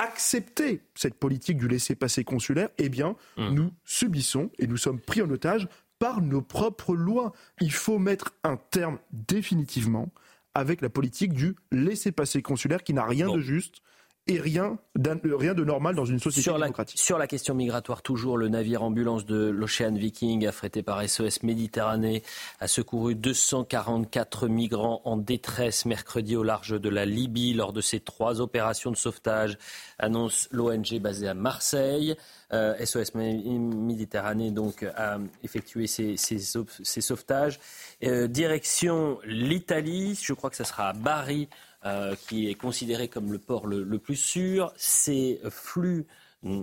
[0.03, 3.49] accepté cette politique du laisser-passer consulaire, eh bien, mmh.
[3.51, 7.33] nous subissons et nous sommes pris en otage par nos propres lois.
[7.61, 10.13] Il faut mettre un terme définitivement
[10.55, 13.83] avec la politique du laisser-passer consulaire qui n'a rien de juste
[14.29, 17.01] et rien, rien de normal dans une société sur démocratique.
[17.01, 22.23] sur la question migratoire, toujours, le navire ambulance de l'Ocean Viking, affrété par SOS Méditerranée,
[22.61, 27.99] a secouru 244 migrants en détresse mercredi au large de la Libye lors de ces
[27.99, 29.59] trois opérations de sauvetage,
[29.99, 32.14] annonce l'ONG basée à Marseille.
[32.53, 37.59] SOS euh, Méditerranée donc a effectué ces, sauvetages.
[38.05, 41.49] Euh, direction l'Italie, je crois que ce sera à Bari
[41.85, 44.72] euh, qui est considéré comme le port le, plus sûr.
[44.76, 46.07] Ces flux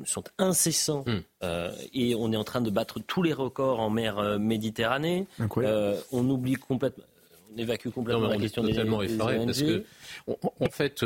[0.03, 1.47] sont incessants hmm.
[1.93, 5.25] et on est en train de battre tous les records en mer Méditerranée.
[6.11, 7.05] on oublie complètement
[7.51, 9.83] on évacue complètement la question des, effaré parce que
[10.27, 11.03] en fait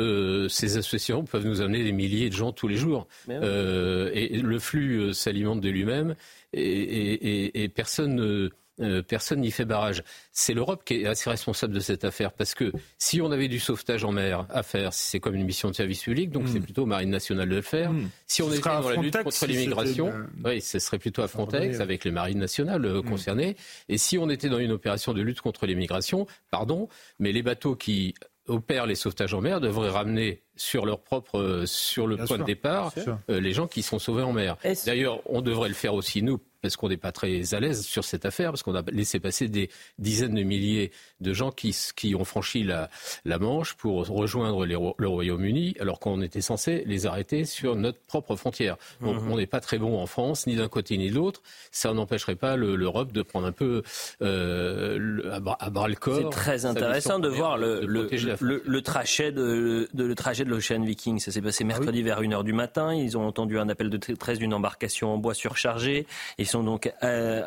[0.48, 5.14] ces associations peuvent nous amener des milliers de gens tous les jours et le flux
[5.14, 6.16] s'alimente de lui-même
[6.52, 8.50] et, et, personne
[8.80, 10.02] euh, personne n'y fait barrage.
[10.32, 13.60] C'est l'Europe qui est assez responsable de cette affaire parce que si on avait du
[13.60, 16.64] sauvetage en mer à faire, c'est comme une mission de service public, donc c'est hmm.
[16.64, 17.92] plutôt Marine nationale de le faire.
[17.92, 18.08] Hmm.
[18.26, 20.12] Si on était dans la lutte contre l'immigration,
[20.44, 23.08] oui, ce serait plutôt à Frontex avec les marines nationales euh, hmm.
[23.08, 23.56] concernées.
[23.88, 26.88] Et si on était dans une opération de lutte contre l'immigration, pardon,
[27.20, 28.14] mais les bateaux qui
[28.46, 32.44] opèrent les sauvetages en mer devraient ramener sur leur propre euh, sur le point de
[32.44, 32.92] départ
[33.28, 34.56] les gens qui sont sauvés en mer.
[34.84, 38.04] D'ailleurs, on devrait le faire aussi nous parce qu'on n'est pas très à l'aise sur
[38.04, 42.14] cette affaire, parce qu'on a laissé passer des dizaines de milliers de gens qui, qui
[42.14, 42.88] ont franchi la,
[43.26, 48.34] la Manche pour rejoindre le Royaume-Uni, alors qu'on était censé les arrêter sur notre propre
[48.34, 48.78] frontière.
[49.02, 49.30] Donc mhm.
[49.30, 51.42] on n'est pas très bon en France, ni d'un côté ni de l'autre.
[51.70, 53.82] Ça n'empêcherait pas l'Europe de prendre un peu
[54.22, 56.16] euh, à, bras, le corps.
[56.16, 58.08] C'est très intéressant de voir le, le,
[58.40, 61.18] le, trajet de, de, le trajet de l'Ocean Viking.
[61.18, 62.94] Ça s'est passé ah mercredi vers 1h du matin.
[62.94, 66.06] Ils ont entendu un appel de 13 d'une embarcation en bois surchargée.
[66.38, 67.42] Ils ont donc euh,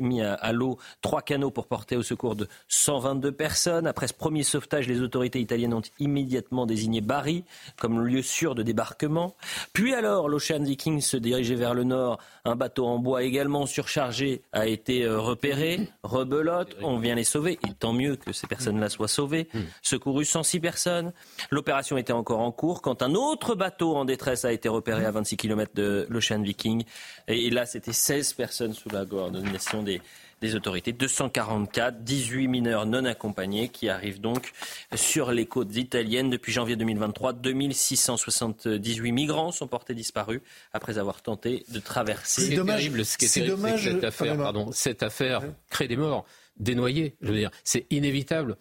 [0.00, 3.86] mis à, l'eau trois canaux pour porter au secours de 122 personnes.
[3.86, 7.44] Après ce premier sauvetage, les autorités italiennes ont immédiatement désigné Bari
[7.78, 9.34] comme lieu sûr de débarquement.
[9.72, 12.18] Puis alors, l'Ocean Viking se dirigeait vers le nord.
[12.44, 15.88] Un bateau en bois également surchargé a été euh, repéré.
[16.02, 17.58] Rebelote, on vient les sauver.
[17.68, 19.48] Et tant mieux que ces personnes-là soient sauvées.
[19.82, 21.12] Secouru 106 personnes.
[21.50, 25.10] L'opération était encore en cours quand un autre bateau en détresse a été repéré à
[25.10, 26.84] 26 km de l'Ocean Viking.
[27.28, 30.00] Et là, c'était 16 personnes sous la coordination des,
[30.40, 30.92] des autorités.
[30.92, 34.52] 244, 18 mineurs non accompagnés qui arrivent donc
[34.94, 37.32] sur les côtes italiennes depuis janvier 2023.
[37.32, 40.40] 2678 migrants sont portés disparus
[40.72, 42.56] après avoir tenté de traverser.
[42.56, 43.84] C'est terrible ce qui est, dommage.
[43.84, 46.24] Cette affaire, pardon, cette affaire crée des morts,
[46.58, 47.16] des noyés.
[47.20, 48.56] Je veux dire, c'est inévitable.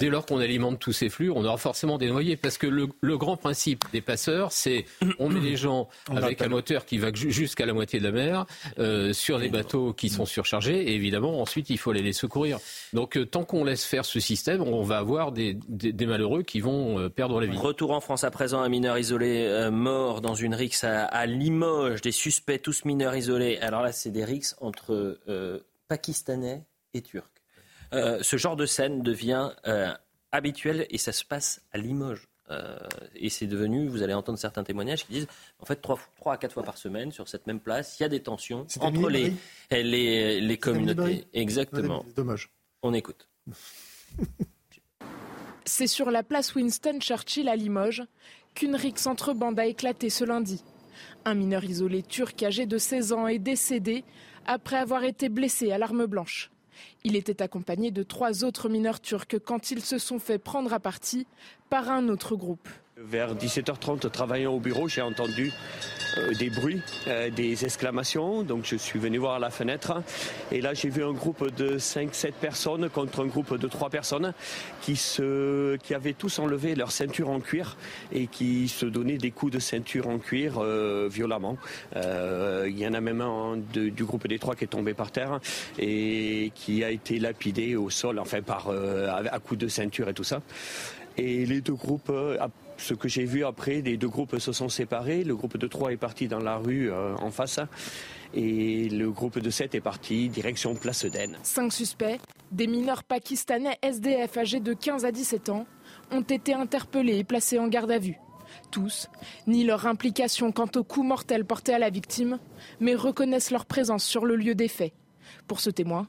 [0.00, 2.36] Dès lors qu'on alimente tous ces flux, on aura forcément des noyés.
[2.36, 4.84] Parce que le, grand principe des passeurs, c'est
[5.18, 8.46] on met les gens avec un moteur qui va jusqu'à la moitié de la mer,
[8.78, 12.58] euh, sur des bateaux qui sont surchargés, et évidemment, ensuite, il faut aller les secourir.
[12.92, 15.58] Donc, euh, tant qu'on laisse faire ce système, on va avoir des,
[16.06, 17.56] malheureux qui vont euh, perdre la vie.
[17.56, 22.00] Retour en France à présent, un mineur isolé mort dans une rixe à, à, Limoges,
[22.00, 23.58] des suspects, tous mineurs isolés.
[23.58, 25.18] Alors là, c'est des rixes entre
[25.88, 26.64] Pakistanais
[26.94, 27.35] et Turcs.
[27.92, 29.92] Euh, ce genre de scène devient euh,
[30.32, 32.28] habituel et ça se passe à Limoges.
[32.50, 32.78] Euh,
[33.16, 35.26] et c'est devenu, vous allez entendre certains témoignages qui disent,
[35.58, 38.08] en fait, trois, à quatre fois par semaine, sur cette même place, il y a
[38.08, 39.32] des tensions entre les,
[39.70, 41.26] les, les communautés.
[41.32, 42.04] Exactement.
[42.14, 42.50] dommage.
[42.82, 43.28] On écoute.
[45.64, 48.04] c'est sur la place Winston Churchill à Limoges
[48.54, 50.62] qu'une rixe entre bandes a éclaté ce lundi.
[51.24, 54.04] Un mineur isolé turc âgé de 16 ans est décédé
[54.46, 56.50] après avoir été blessé à l'arme blanche.
[57.08, 60.80] Il était accompagné de trois autres mineurs turcs quand ils se sont fait prendre à
[60.80, 61.28] partie
[61.70, 62.68] par un autre groupe.
[63.08, 65.52] Vers 17h30, travaillant au bureau, j'ai entendu
[66.18, 68.42] euh, des bruits, euh, des exclamations.
[68.42, 70.02] Donc je suis venu voir la fenêtre.
[70.50, 74.32] Et là, j'ai vu un groupe de 5-7 personnes contre un groupe de 3 personnes
[74.80, 77.76] qui, se, qui avaient tous enlevé leur ceinture en cuir
[78.12, 81.58] et qui se donnaient des coups de ceinture en cuir euh, violemment.
[81.94, 85.40] Il y en a même un du groupe des trois qui est tombé par terre
[85.78, 90.24] et qui a été lapidé au sol, enfin par à coups de ceinture et tout
[90.24, 90.40] ça.
[91.16, 92.12] Et les deux groupes,
[92.76, 95.24] ce que j'ai vu après, les deux groupes se sont séparés.
[95.24, 97.60] Le groupe de 3 est parti dans la rue euh, en face
[98.34, 101.38] et le groupe de 7 est parti direction Place d'Aisne.
[101.42, 102.20] Cinq suspects,
[102.52, 105.66] des mineurs pakistanais SDF âgés de 15 à 17 ans,
[106.10, 108.18] ont été interpellés et placés en garde à vue.
[108.70, 109.08] Tous
[109.46, 112.38] ni leur implication quant au coup mortel porté à la victime,
[112.80, 114.92] mais reconnaissent leur présence sur le lieu des faits.
[115.46, 116.06] Pour ce témoin,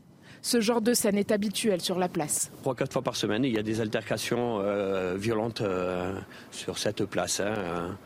[0.48, 2.52] ce genre de scène est habituel sur la place.
[2.62, 6.18] Trois, quatre fois par semaine, il y a des altercations euh, violentes euh,
[6.52, 7.42] sur cette place.
[7.42, 7.98] Hein,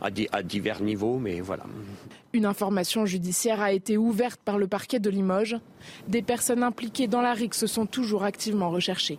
[0.00, 1.64] à, à divers niveaux, mais voilà.
[2.34, 5.56] Une information judiciaire a été ouverte par le parquet de Limoges.
[6.08, 9.18] Des personnes impliquées dans la rixe sont toujours activement recherchées.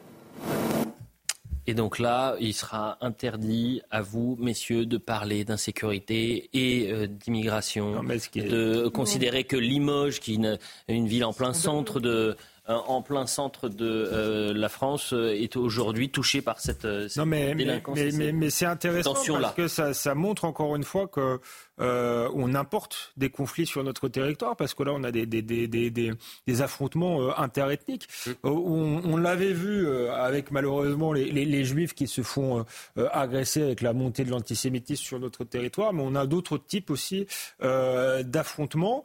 [1.67, 8.03] Et donc là, il sera interdit à vous, messieurs, de parler d'insécurité et euh, d'immigration,
[8.03, 10.59] de considérer que Limoges, qui est
[10.93, 12.35] une ville en plein centre de
[12.67, 17.25] en plein centre de euh, la France euh, est aujourd'hui touché par cette, cette non
[17.25, 17.97] mais, délinquance.
[17.97, 21.39] Mais, mais, c'est intéressant parce que ça, ça, montre encore une fois que
[21.79, 25.41] euh, on importe des conflits sur notre territoire parce que là on a des, des,
[25.41, 26.11] des, des,
[26.47, 28.07] des affrontements euh, interethniques.
[28.27, 28.31] Mmh.
[28.43, 32.65] on, on l'avait vu avec malheureusement les, les, les, juifs qui se font
[33.11, 37.25] agresser avec la montée de l'antisémitisme sur notre territoire, mais on a d'autres types aussi
[37.59, 39.03] d'affrontements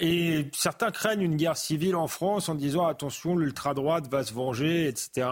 [0.00, 4.86] et certains craignent une guerre civile en France en disant attention, l'ultra-droite va se venger,
[4.86, 5.28] etc.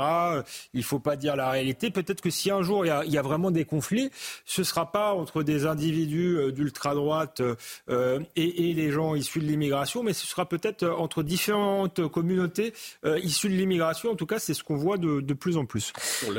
[0.73, 1.91] Il ne faut pas dire la réalité.
[1.91, 4.11] Peut-être que si un jour il y, a, vraiment des conflits,
[4.45, 7.41] ce ne sera pas entre des individus euh, d'ultra-droite
[7.89, 12.73] euh, et, les gens issus de l'immigration, mais ce sera peut-être entre différentes communautés
[13.05, 14.11] euh, issues de l'immigration.
[14.11, 15.93] En tout cas, c'est ce qu'on voit de, de plus en plus.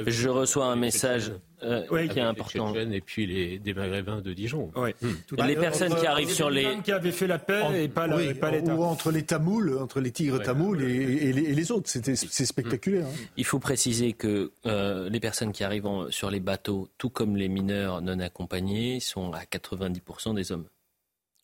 [0.06, 1.32] Je reçois un message
[1.64, 2.74] euh, oui, qui est important.
[2.76, 4.72] Et puis les, des Maghrébins de Dijon.
[4.76, 4.96] Ouais.
[5.02, 5.44] Hmm.
[5.46, 6.68] Les personnes qui arrivent sur les...
[6.84, 8.76] qui avaient fait la paix et pas l'État.
[8.76, 11.90] Ou entre les Tamouls, entre les tigres tamouls et, les, autres.
[11.90, 13.06] C'est spectaculaire.
[13.06, 13.28] Hein.
[13.38, 17.48] Il faut préciser que euh, les personnes qui arrivent sur les bateaux, tout comme les
[17.48, 20.66] mineurs non accompagnés, sont à 90% des hommes.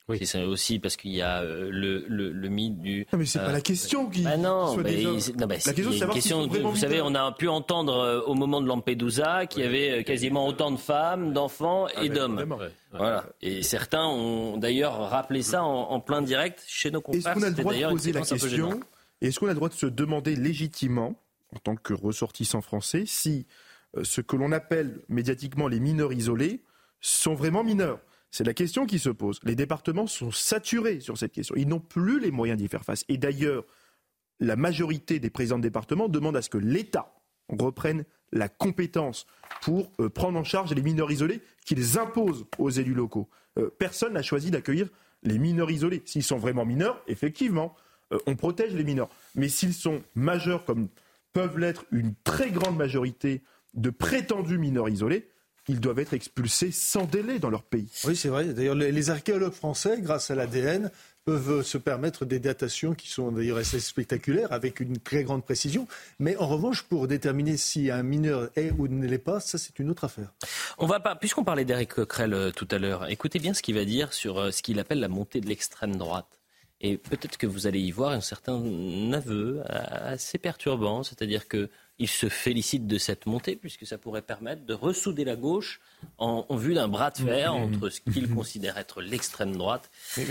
[0.09, 0.25] Oui.
[0.25, 3.07] C'est aussi parce qu'il y a euh, le, le, le, mythe du.
[3.13, 4.23] Non, mais c'est pas la euh, question qui.
[4.23, 7.99] Bah non, bah, non bah, la question, c'est question Vous savez, on a pu entendre
[7.99, 12.07] euh, au moment de Lampedusa qu'il y avait quasiment autant de femmes, d'enfants et ah,
[12.09, 12.57] d'hommes.
[12.91, 13.25] Voilà.
[13.41, 17.37] Et certains ont d'ailleurs rappelé ça en, en, plein direct chez nos confrères.
[17.37, 18.79] Est-ce qu'on a le droit de poser la question
[19.21, 21.15] Est-ce qu'on a le droit de se demander légitimement,
[21.55, 23.47] en tant que ressortissant français, si
[24.01, 26.61] ce que l'on appelle médiatiquement les mineurs isolés
[26.99, 27.99] sont vraiment mineurs?
[28.33, 29.39] C'est la question qui se pose.
[29.43, 31.53] Les départements sont saturés sur cette question.
[31.55, 33.05] Ils n'ont plus les moyens d'y faire face.
[33.07, 33.63] Et d'ailleurs,
[34.39, 37.13] la majorité des présidents de département demandent à ce que l'État
[37.47, 39.27] reprenne la compétence
[39.61, 43.29] pour euh, prendre en charge les mineurs isolés qu'ils imposent aux élus locaux.
[43.59, 44.89] Euh, personne n'a choisi d'accueillir
[45.21, 46.01] les mineurs isolés.
[46.05, 47.75] S'ils sont vraiment mineurs, effectivement,
[48.13, 49.09] euh, on protège les mineurs.
[49.35, 50.87] Mais s'ils sont majeurs, comme
[51.33, 53.43] peuvent l'être une très grande majorité
[53.75, 55.29] de prétendus mineurs isolés,
[55.67, 57.89] ils doivent être expulsés sans délai dans leur pays.
[58.05, 58.45] Oui, c'est vrai.
[58.53, 60.91] D'ailleurs, les archéologues français, grâce à l'ADN,
[61.25, 65.87] peuvent se permettre des datations qui sont d'ailleurs assez spectaculaires, avec une très grande précision.
[66.19, 69.79] Mais en revanche, pour déterminer si un mineur est ou ne l'est pas, ça c'est
[69.79, 70.33] une autre affaire.
[70.77, 73.75] On va pas, puisqu'on parlait d'Eric Coquerel euh, tout à l'heure, écoutez bien ce qu'il
[73.75, 76.39] va dire sur euh, ce qu'il appelle la montée de l'extrême droite.
[76.81, 78.61] Et peut-être que vous allez y voir un certain
[79.13, 84.23] aveu euh, assez perturbant, c'est-à-dire que il se félicite de cette montée, puisque ça pourrait
[84.23, 85.79] permettre de ressouder la gauche
[86.17, 87.75] en, vue d'un bras de fer mm-hmm.
[87.75, 90.25] entre ce qu'il considère être l'extrême droite et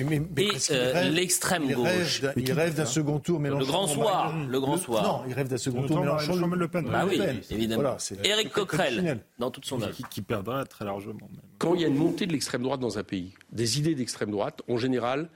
[0.71, 2.23] euh, l'extrême gauche.
[2.37, 3.65] Il rêve d'un second tour Mélenchon.
[3.65, 4.47] Le grand soir.
[4.47, 5.05] Le grand soir.
[5.05, 6.35] Non, il rêve d'un second tour Mélenchon.
[6.37, 6.89] Le Pen.
[6.91, 7.97] Bah oui, évidemment.
[8.25, 9.97] Éric Coquerel, dans toute son œuvre.
[10.11, 11.29] Qui, perdra très largement.
[11.59, 14.31] Quand il y a une montée de l'extrême droite dans un pays, des idées d'extrême
[14.31, 15.29] droite, en général,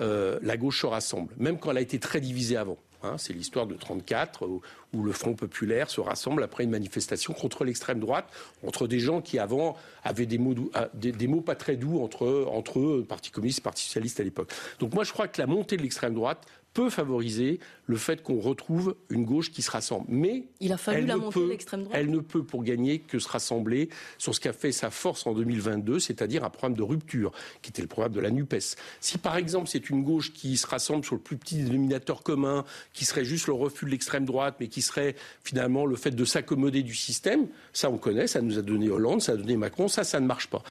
[0.00, 2.78] euh, la gauche se rassemble, même quand elle a été très divisée avant.
[3.02, 4.62] Hein, c'est l'histoire de 34 où,
[5.02, 8.26] le Front populaire se rassemble après une manifestation contre l'extrême droite,
[8.66, 12.46] entre des gens qui avant avaient des mots, ah, des, mots pas très doux entre,
[12.50, 14.52] entre eux, Parti communiste, Parti socialiste à l'époque.
[14.80, 18.40] Donc moi je crois que la montée de l'extrême droite peut favoriser le fait qu'on
[18.40, 20.06] retrouve une gauche qui se rassemble.
[20.08, 21.98] Mais il a fallu la montée de l'extrême droite.
[21.98, 25.34] Elle ne peut pour gagner que se rassembler sur ce qu'a fait sa force en
[25.34, 28.54] 2022, c'est-à-dire un programme de rupture, qui était le programme de la Nupes.
[29.00, 32.64] Si par exemple c'est une gauche qui se rassemble sur le plus petit dénominateur commun,
[32.92, 35.14] qui serait juste le refus de l'extrême droite, mais qui serait
[35.44, 39.22] finalement le fait de s'accommoder du système, ça on connaît, ça nous a donné Hollande,
[39.22, 40.62] ça a donné Macron, ça ça ne marche pas.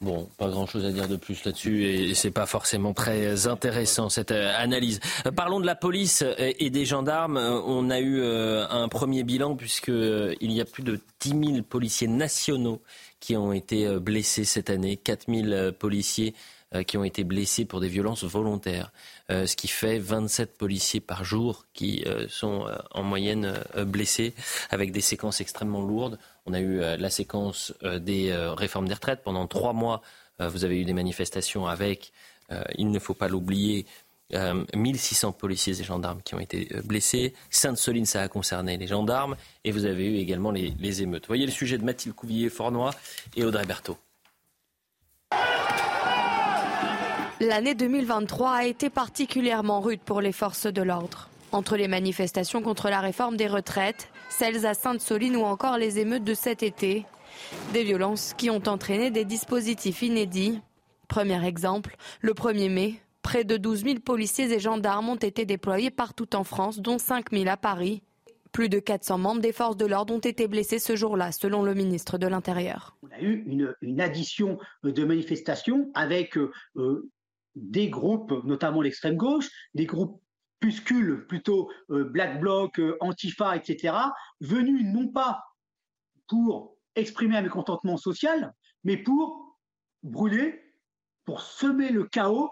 [0.00, 4.30] Bon, pas grand-chose à dire de plus là-dessus et c'est pas forcément très intéressant cette
[4.30, 5.00] euh, analyse.
[5.26, 7.36] Euh, parlons de la police et des gendarmes.
[7.36, 11.62] Euh, on a eu un premier bilan puisque il y a plus de 10 000
[11.68, 12.80] policiers nationaux
[13.18, 16.34] qui ont été blessés cette année, 4 000 policiers
[16.86, 18.92] qui ont été blessés pour des violences volontaires,
[19.30, 23.54] ce qui fait 27 policiers par jour qui sont en moyenne
[23.86, 24.34] blessés
[24.70, 26.18] avec des séquences extrêmement lourdes.
[26.48, 29.22] On a eu euh, la séquence euh, des euh, réformes des retraites.
[29.22, 30.02] Pendant trois mois,
[30.40, 32.12] vous avez eu des manifestations avec,
[32.76, 33.86] il ne faut pas l'oublier,
[34.32, 37.34] 1600 policiers et gendarmes qui ont été blessés.
[37.50, 39.34] Sainte-Soline, ça a concerné les gendarmes.
[39.64, 41.26] Et vous avez eu également les, émeutes.
[41.26, 42.92] Voyez le sujet de Mathilde Couvillier-Fornois
[43.34, 43.98] et Audrey Berthaud.
[47.40, 51.28] L'année 2023 a été particulièrement rude pour les forces de l'ordre.
[51.50, 56.24] Entre les manifestations contre la réforme des retraites, celles à Sainte-Soline ou encore les émeutes
[56.24, 57.04] de cet été.
[57.72, 60.60] Des violences qui ont entraîné des dispositifs inédits.
[61.08, 65.90] Premier exemple, le 1er mai, près de 12 000 policiers et gendarmes ont été déployés
[65.90, 68.02] partout en France, dont 5 000 à Paris.
[68.52, 71.74] Plus de 400 membres des forces de l'ordre ont été blessés ce jour-là, selon le
[71.74, 72.96] ministre de l'Intérieur.
[73.02, 73.44] On a eu
[73.82, 77.10] une, addition de manifestations avec euh,
[77.54, 80.20] des groupes, notamment l'extrême gauche, des groupes
[80.60, 83.94] puscule plutôt euh, Black Bloc, euh, Antifa, etc.,
[84.40, 85.40] venus non pas
[86.26, 88.52] pour exprimer un mécontentement social,
[88.84, 89.56] mais pour
[90.02, 90.60] brûler,
[91.24, 92.50] pour semer le chaos,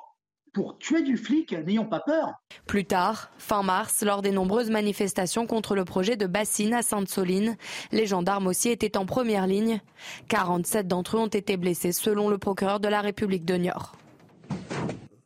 [0.53, 2.33] pour tuer du flic, n'ayons pas peur.
[2.67, 7.57] Plus tard, fin mars, lors des nombreuses manifestations contre le projet de bassine à Sainte-Soline,
[7.93, 9.81] les gendarmes aussi étaient en première ligne.
[10.29, 13.97] 47 d'entre eux ont été blessés, selon le procureur de la République de Niort.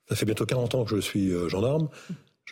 [0.08, 1.88] Ça fait bientôt 40 ans que je suis euh, gendarme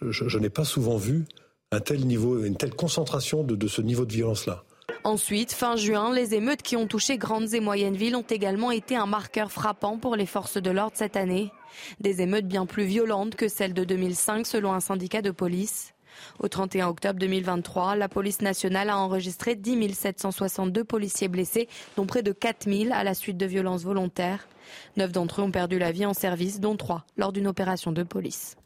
[0.03, 1.25] je, n'ai pas souvent vu
[1.71, 4.65] un tel niveau, une telle concentration de, de ce niveau de violence-là.
[5.05, 8.97] Ensuite, fin juin, les émeutes qui ont touché grandes et moyennes villes ont également été
[8.97, 11.53] un marqueur frappant pour les forces de l'ordre cette année.
[12.01, 15.95] Des émeutes bien plus violentes que celles de 2005 selon un syndicat de police.
[16.41, 22.23] Au 31 octobre 2023, la police nationale a enregistré 10 762 policiers blessés, dont près
[22.23, 24.49] de 4 000 à la suite de violences volontaires.
[24.97, 28.03] Neuf d'entre eux ont perdu la vie en service, dont trois lors d'une opération de
[28.03, 28.57] police.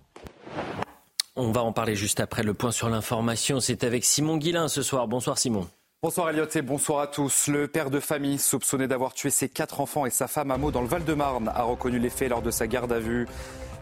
[1.35, 3.59] On va en parler juste après le point sur l'information.
[3.59, 5.09] C'est avec Simon Guillain ce soir.
[5.09, 5.67] Bonsoir Simon.
[6.03, 7.47] Bonsoir Elliot et bonsoir à tous.
[7.47, 10.71] Le père de famille, soupçonné d'avoir tué ses quatre enfants et sa femme à Meaux
[10.71, 13.27] dans le Val-de-Marne, a reconnu les faits lors de sa garde à vue.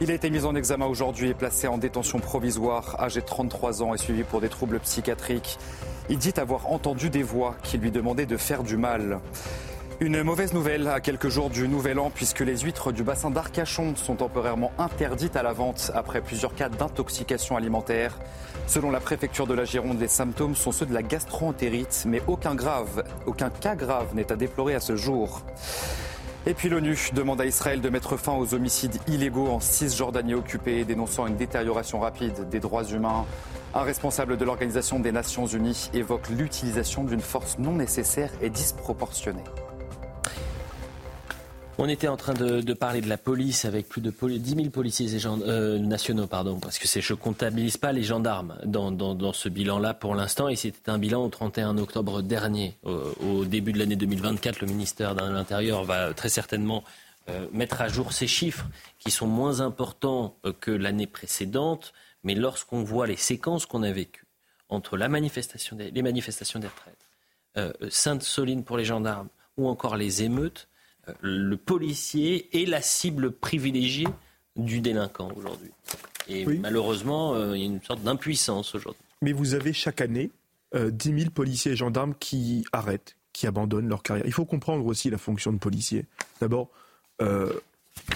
[0.00, 2.94] Il a été mis en examen aujourd'hui et placé en détention provisoire.
[3.00, 5.58] Âgé de 33 ans et suivi pour des troubles psychiatriques.
[6.08, 9.18] Il dit avoir entendu des voix qui lui demandaient de faire du mal.
[10.02, 13.94] Une mauvaise nouvelle à quelques jours du Nouvel An puisque les huîtres du bassin d'Arcachon
[13.96, 18.18] sont temporairement interdites à la vente après plusieurs cas d'intoxication alimentaire.
[18.66, 22.54] Selon la préfecture de la Gironde, les symptômes sont ceux de la gastroentérite, mais aucun,
[22.54, 25.42] grave, aucun cas grave n'est à déplorer à ce jour.
[26.46, 30.86] Et puis l'ONU demande à Israël de mettre fin aux homicides illégaux en Cisjordanie occupée,
[30.86, 33.26] dénonçant une détérioration rapide des droits humains.
[33.74, 39.44] Un responsable de l'Organisation des Nations Unies évoque l'utilisation d'une force non nécessaire et disproportionnée.
[41.82, 45.08] On était en train de, parler de la police avec plus de 10 000 policiers
[45.24, 50.14] euh, nationaux, pardon, parce que je ne comptabilise pas les gendarmes dans, ce bilan-là pour
[50.14, 52.76] l'instant, et c'était un bilan au 31 octobre dernier.
[52.82, 56.84] Au, début de l'année 2024, le ministère de l'Intérieur va très certainement
[57.30, 58.66] euh, mettre à jour ces chiffres
[58.98, 63.90] qui sont moins importants euh, que l'année précédente, mais lorsqu'on voit les séquences qu'on a
[63.90, 64.26] vécues
[64.68, 70.68] entre la manifestation les manifestations des retraites, Sainte-Soline pour les gendarmes ou encore les émeutes,
[71.20, 74.08] le policier est la cible privilégiée
[74.56, 75.70] du délinquant aujourd'hui.
[76.28, 79.02] Et malheureusement, euh, il y a une sorte d'impuissance aujourd'hui.
[79.22, 80.30] Mais vous avez chaque année
[80.74, 84.24] euh, 10 000 policiers et gendarmes qui arrêtent, qui abandonnent leur carrière.
[84.26, 86.06] Il faut comprendre aussi la fonction de policier.
[86.40, 86.70] D'abord,
[87.20, 87.52] euh,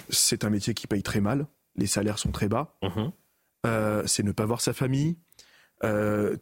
[0.09, 3.11] c'est un métier qui paye très mal, les salaires sont très bas, mhm.
[3.67, 5.17] euh, c'est ne pas voir sa famille.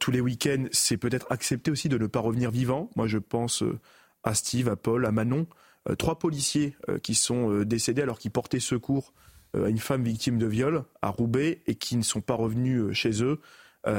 [0.01, 2.90] tous les week-ends, c'est peut-être accepter aussi de ne pas revenir vivant.
[2.95, 3.64] Moi, je pense
[4.22, 5.47] à Steve, à Paul, à Manon.
[5.89, 9.12] Euh, trois policiers euh, qui sont euh, décédés alors qu'ils portaient secours
[9.55, 13.22] à une femme victime de viol à Roubaix et qui ne sont pas revenus chez
[13.22, 13.39] eux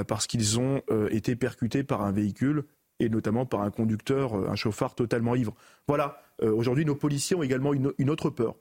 [0.08, 0.82] parce qu'ils ont
[1.12, 2.64] été percutés par un véhicule
[3.00, 5.54] et notamment par un conducteur, un chauffard totalement ivre.
[5.88, 8.56] Voilà, aujourd'hui nos policiers ont également une, autre peur.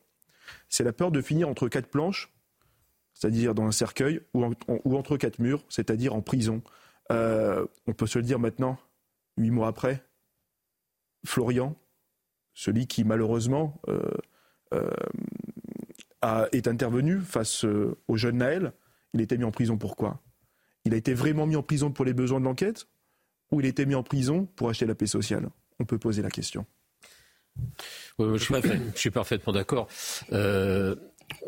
[0.69, 2.31] C'est la peur de finir entre quatre planches,
[3.15, 4.45] c'est-à-dire dans un cercueil, ou,
[4.95, 6.61] entre quatre murs, c'est-à-dire en prison.
[7.09, 8.77] On peut se le dire maintenant,
[9.39, 10.05] huit mois après,
[11.25, 11.75] Florian,
[12.55, 14.01] celui qui malheureusement euh,
[14.75, 18.73] euh, est intervenu face au jeune Naël,
[19.15, 20.23] il été mis en prison pourquoi
[20.85, 22.87] Il a été vraiment mis en prison pour les besoins de l'enquête
[23.51, 25.49] ou il a été mis en prison pour acheter la paix sociale?
[25.79, 26.65] On peut poser la question.
[28.19, 29.89] je, suis, parfaitement d'accord.
[30.31, 30.97] on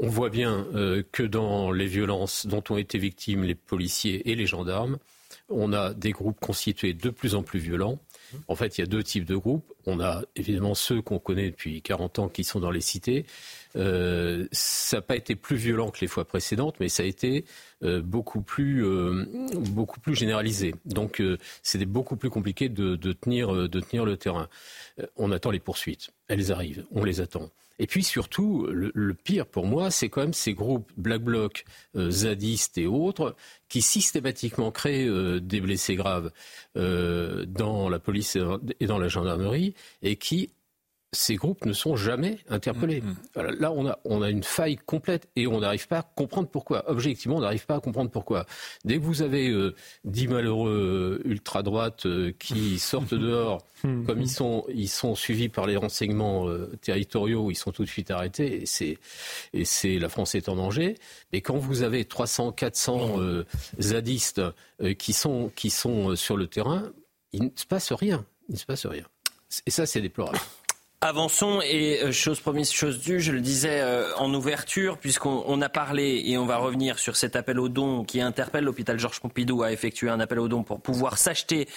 [0.09, 0.66] voit bien
[1.12, 4.98] que dans les violences dont ont été victimes les policiers et les gendarmes,
[5.48, 7.98] on a des groupes constitués de plus en plus violents.
[8.49, 9.64] En fait, il y a deux types de groupes.
[9.87, 13.26] On a évidemment ceux qu'on connaît depuis 40 ans qui sont dans les cités.
[13.76, 17.45] Euh, ça n'a pas été plus violent que les fois précédentes, mais ça a été
[17.82, 19.24] euh, beaucoup, plus, euh,
[19.59, 20.74] beaucoup plus généralisé.
[20.85, 21.22] Donc,
[21.62, 24.49] c'est beaucoup plus compliqué de, tenir, de tenir le terrain.
[25.16, 26.11] on attend les poursuites.
[26.28, 26.85] Elles arrivent.
[26.93, 27.51] On les attend.
[27.79, 31.64] Et puis surtout, le, pire pour moi, c'est quand même ces groupes Black Bloc,
[31.97, 33.35] euh, zadistes et autres,
[33.68, 36.31] qui systématiquement créent euh, des blessés graves
[36.77, 38.39] euh, dans la police
[38.81, 40.51] et dans la gendarmerie, et qui
[41.15, 43.01] ces groupes ne sont jamais interpellés.
[43.01, 43.61] Mm, mm.
[43.61, 46.85] là, on a, on a une faille complète et on n'arrive pas à comprendre pourquoi.
[46.91, 48.47] Objectivement, on n'arrive pas à comprendre pourquoi.
[48.85, 54.21] Dès que vous avez euh, dix malheureux euh, ultra-droites euh, qui sortent dehors, mm, comme
[54.21, 56.49] ils sont, ils sont suivis par les renseignements
[56.81, 58.99] territoriaux, ils sont tout de suite arrêtés et c'est,
[59.53, 60.97] et c'est la France est en danger.
[61.33, 63.17] Mais quand vous avez 300, 400
[63.79, 64.43] zadistes
[64.99, 66.93] qui sont, qui sont sur le terrain,
[67.33, 68.25] il ne se passe rien.
[68.49, 69.05] Il ne se passe rien.
[69.67, 70.39] Et ça, c'est déplorable.
[71.05, 75.68] Avançons et euh, chose promise, chose due, je le disais euh, en ouverture, puisqu'on a
[75.68, 79.62] parlé et on va revenir sur cet appel aux dons qui interpelle l'hôpital Georges Pompidou
[79.62, 81.68] à effectuer un appel aux dons pour pouvoir s'acheter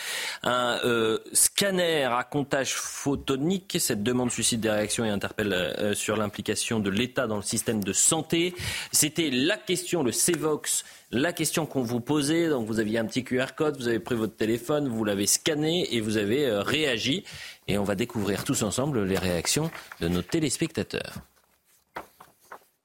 [0.43, 3.75] un euh, scanner à comptage photonique.
[3.81, 7.91] Cette demande suscite des réactions et interpelle sur l'implication de l'État dans le système de
[7.91, 8.55] santé.
[8.93, 12.49] C'était la question, le CEVOX la question qu'on vous posait.
[12.49, 15.93] Donc vous aviez un petit QR code, vous avez pris votre téléphone, vous l'avez scanné
[15.93, 17.23] et vous avez euh, réagi.
[17.67, 21.17] Et on va découvrir tous ensemble les réactions de nos téléspectateurs.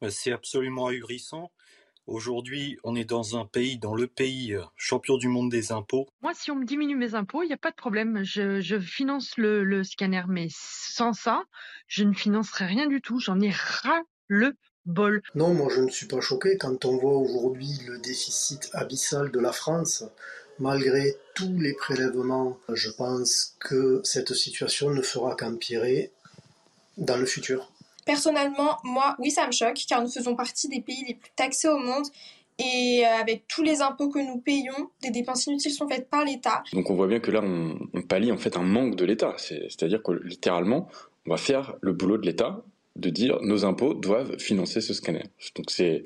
[0.02, 1.50] Euh, c'est absolument ahurissant.
[2.06, 6.08] Aujourd'hui, on est dans un pays, dans le pays euh, champion du monde des impôts.
[6.20, 8.24] Moi, si on me diminue mes impôts, il n'y a pas de problème.
[8.24, 11.44] Je, finance le, le, scanner, mais sans ça,
[11.86, 13.20] je ne financerai rien du tout.
[13.20, 14.54] J'en ai ras le
[14.86, 19.38] non, moi je ne suis pas choqué quand on voit aujourd'hui le déficit abyssal de
[19.38, 20.04] la France.
[20.58, 26.10] Malgré tous les prélèvements, je pense que cette situation ne fera qu'empirer
[26.98, 27.72] dans le futur.
[28.04, 31.68] Personnellement, moi, oui, ça me choque, car nous faisons partie des pays les plus taxés
[31.68, 32.04] au monde.
[32.58, 36.24] Et euh, avec tous les impôts que nous payons, des dépenses inutiles sont faites par
[36.24, 36.62] l'État.
[36.72, 39.34] Donc on voit bien que là, on, on pallie en fait un manque de l'État.
[39.38, 40.88] C'est-à-dire que littéralement,
[41.26, 42.62] on va faire le boulot de l'État
[42.96, 45.24] de dire nos impôts doivent financer ce scanner.
[45.54, 46.04] Donc c'est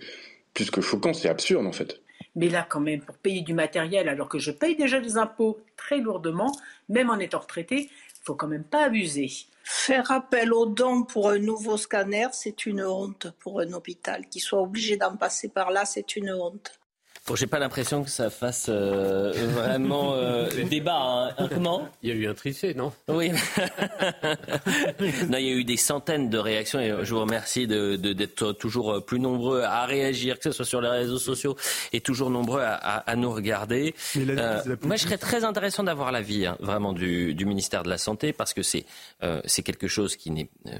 [0.55, 2.01] plus que choquant, c'est absurde en fait.
[2.35, 5.59] Mais là, quand même, pour payer du matériel, alors que je paye déjà des impôts
[5.77, 6.55] très lourdement,
[6.91, 7.89] même en étant retraité,
[8.23, 9.31] faut quand même pas abuser.
[9.65, 14.27] Faire appel aux dons pour un nouveau scanner, c'est une honte pour un hôpital.
[14.29, 16.79] Qui soit obligé d'en passer par là, c'est une honte.
[17.27, 21.35] Bon, j'ai pas l'impression que ça fasse euh, vraiment euh, débat.
[21.39, 21.49] Hein.
[21.53, 21.89] Comment?
[22.03, 22.93] Il y a eu un trichet, non?
[23.09, 23.31] Oui.
[25.29, 28.53] non, il y a eu des centaines de réactions et je vous remercie d'être de,
[28.53, 31.57] toujours plus nombreux à réagir, que ce soit sur les réseaux sociaux,
[31.93, 33.95] et toujours nombreux à, à, nous regarder.
[34.17, 37.99] Euh, moi, je serais très intéressant d'avoir l'avis hein, vraiment du, du, ministère de la
[37.99, 38.85] Santé parce que c'est
[39.23, 40.79] euh, c'est quelque chose qui n'est euh,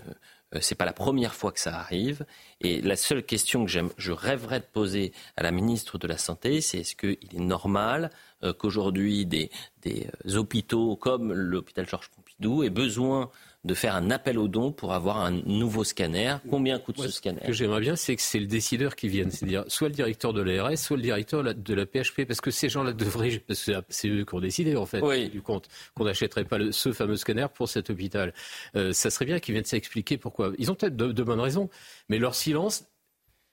[0.61, 2.25] c'est pas la première fois que ça arrive.
[2.61, 6.61] Et la seule question que je rêverais de poser à la ministre de la Santé,
[6.61, 8.11] c'est est-ce qu'il est normal
[8.43, 9.51] euh, qu'aujourd'hui des,
[9.83, 13.31] des, euh, hôpitaux comme l'hôpital Georges Pompidou aient besoin
[13.67, 16.37] de faire un appel aux dons pour avoir un nouveau scanner.
[16.49, 19.31] Combien coûte ce scanner Ce que j'aimerais bien, c'est que c'est le décideur qui vienne,
[19.31, 22.69] c'est-à-dire soit le directeur de l'ARS, soit le directeur de la PHP, parce que ces
[22.69, 26.45] gens-là devraient, parce que c'est eux qui ont décidé en fait, du compte, qu'on n'achèterait
[26.45, 28.33] pas ce fameux scanner pour cet hôpital.
[28.77, 30.53] Euh, ça serait bien qu'ils viennent s'expliquer pourquoi.
[30.59, 31.69] Ils ont peut-être de, bonnes raisons,
[32.09, 32.85] mais leur silence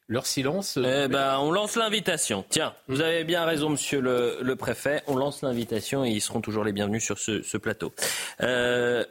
[0.09, 0.77] leur silence.
[0.77, 2.43] Euh, eh ben, on lance l'invitation.
[2.49, 5.01] Tiens, vous avez bien raison, monsieur le, préfet.
[5.07, 7.93] On lance l'invitation et ils seront toujours les bienvenus sur ce, ce plateau.
[8.41, 9.05] Euh,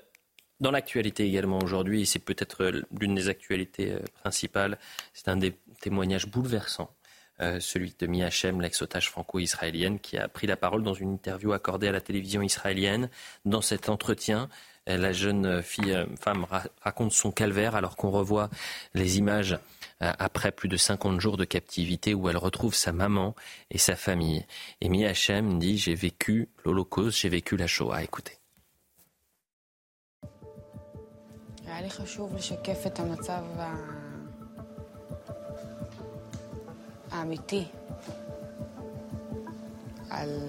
[0.62, 4.78] dans l'actualité également aujourd'hui, c'est peut-être euh, l'une des actualités euh, principales,
[5.12, 6.94] c'est un des témoignages bouleversants,
[7.40, 11.52] euh, celui de Mia Hachem, l'ex-otage franco-israélienne, qui a pris la parole dans une interview
[11.52, 13.10] accordée à la télévision israélienne.
[13.44, 14.48] Dans cet entretien,
[14.86, 16.44] la jeune fille, femme
[16.80, 18.50] raconte son calvaire alors qu'on revoit
[18.94, 19.56] les images
[20.00, 23.36] après plus de 50 jours de captivité où elle retrouve sa maman
[23.70, 24.44] et sa famille.
[24.80, 28.02] Et Mia Hachem dit J'ai vécu l'Holocauste, j'ai vécu la Shoah.
[28.02, 28.41] Écoutez.
[31.72, 33.42] היה לי חשוב לשקף את המצב
[37.10, 37.64] האמיתי
[40.10, 40.40] על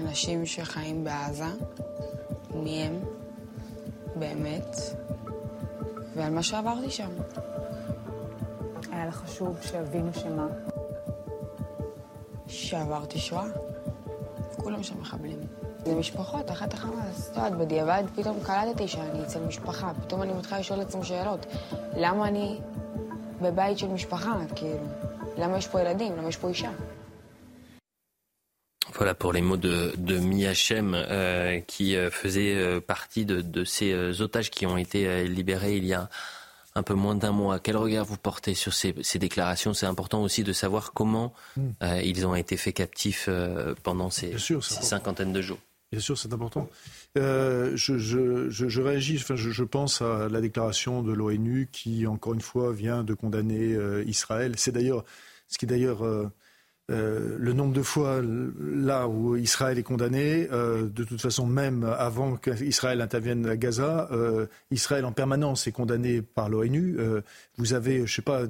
[0.00, 1.44] אנשים שחיים בעזה,
[2.54, 3.00] מי הם
[4.16, 4.76] באמת,
[6.14, 7.10] ועל מה שעברתי שם.
[8.92, 10.46] היה לך חשוב שיבינו שמה?
[12.46, 13.46] שעברתי שואה.
[14.56, 15.61] כולם שם מחבלים.
[15.85, 17.29] זה משפחות, אחת החמאס.
[17.31, 19.91] את יודעת, בדיעבד פתאום קלטתי שאני אצל משפחה.
[20.05, 21.45] פתאום אני מתחילה לשאול לעצמי שאלות.
[21.97, 22.59] למה אני
[23.41, 24.87] בבית של משפחה, כאילו?
[25.37, 26.17] למה יש פה ילדים?
[26.17, 26.71] למה יש פה אישה?
[28.99, 33.63] Voilà pour les mots de, de Miachem euh, qui euh, faisait euh, partie de, de
[33.63, 36.09] ces euh, otages qui ont été euh, libérés il y a
[36.73, 37.59] un peu moins d'un mois.
[37.59, 41.69] Quel regard vous portez sur ces, ces déclarations C'est important aussi de savoir comment mm.
[42.03, 43.29] ils ont été faits captifs
[43.81, 45.57] pendant ces, sûr, ces cinquantaines de jours.
[45.92, 46.70] Bien sûr, c'est important.
[47.18, 52.06] Euh, je, je, je, je, réagis, enfin, je, pense à la déclaration de l'ONU qui,
[52.06, 54.54] encore une fois, vient de condamner euh, Israël.
[54.56, 55.04] C'est d'ailleurs,
[55.48, 56.30] ce qui d'ailleurs euh,
[56.90, 58.20] euh, le nombre de fois
[58.60, 64.08] là où Israël est condamné, euh, de toute façon, même avant qu'Israël intervienne à Gaza,
[64.10, 66.98] euh, Israël en permanence est condamné par l'ONU.
[67.56, 68.42] vous avez, je sais pas,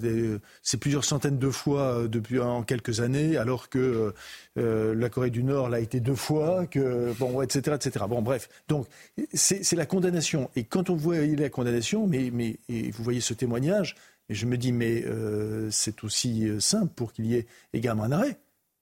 [0.62, 4.14] c'est plusieurs centaines de fois depuis en quelques années, alors que
[4.57, 8.07] la Corée du Nord l'a été deux fois, que bon, etc., etc.
[8.09, 8.49] Bon, bref.
[8.68, 8.87] Donc
[9.35, 10.51] c'est la condamnation.
[10.57, 13.95] Et quand on voit la condamnation, mais, mais vous voyez ce témoignage,
[14.33, 18.05] et je me dis, mais euh, c'est aussi euh, simple pour qu'il y ait également
[18.05, 18.39] un arrêt.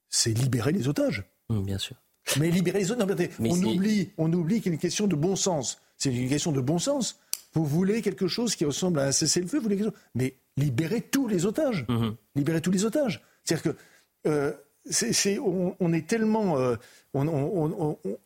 [0.08, 1.24] C'est libérer les otages.
[1.48, 1.96] Mmh, bien sûr.
[2.38, 5.34] Mais libérer les otages, on, oublie, on oublie qu'il y a une question de bon
[5.34, 5.80] sens.
[5.96, 7.18] C'est une question de bon sens.
[7.52, 9.84] Vous voulez quelque chose qui ressemble à un cessez-le-feu, vous voulez
[10.14, 11.84] mais libérez tous les otages.
[11.88, 12.10] Mmh.
[12.36, 13.20] Libérez tous les otages.
[13.42, 14.52] C'est-à-dire que euh,
[15.80, 16.58] on, est tellement,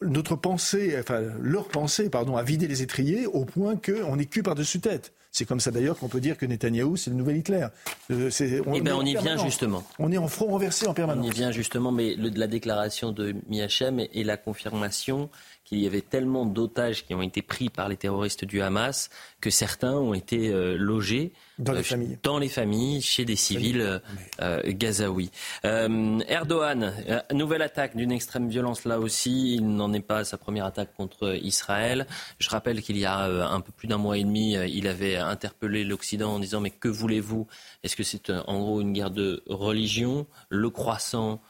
[0.03, 4.43] notre pensée, enfin leur pensée, pardon, a vidé les étriers au point qu'on est cul
[4.43, 5.15] par-dessus tête.
[5.35, 7.67] C'est comme ça d'ailleurs qu'on peut dire que Netanyahou, c'est le nouvel Hitler.
[8.13, 8.31] Euh,
[8.67, 9.83] on, eh ben, on y vient justement.
[9.99, 11.27] On est en front renversé en permanence.
[11.27, 15.31] On y vient justement, mais le, la déclaration de Miachem et, la confirmation
[15.65, 19.09] qu'il y avait tellement d'otages qui ont été pris par les terroristes du Hamas
[19.41, 22.19] que certains ont été euh, logés dans les, euh, familles.
[22.23, 24.01] dans les familles, chez des civils
[24.41, 25.31] euh, gazaouis.
[25.63, 26.93] Erdogan,
[27.33, 29.55] nouvelle attaque d'une extrême violence là aussi.
[29.55, 32.07] Il n'en est pas à sa première attaque contre Israël.
[32.39, 35.85] Je rappelle qu'il y a un peu plus d'un mois et demi, il avait interpellé
[35.85, 37.47] l'Occident en disant mais que voulez-vous?
[37.83, 40.27] Est-ce que c'est en gros une guerre de religion?
[40.51, 41.41] Le croissant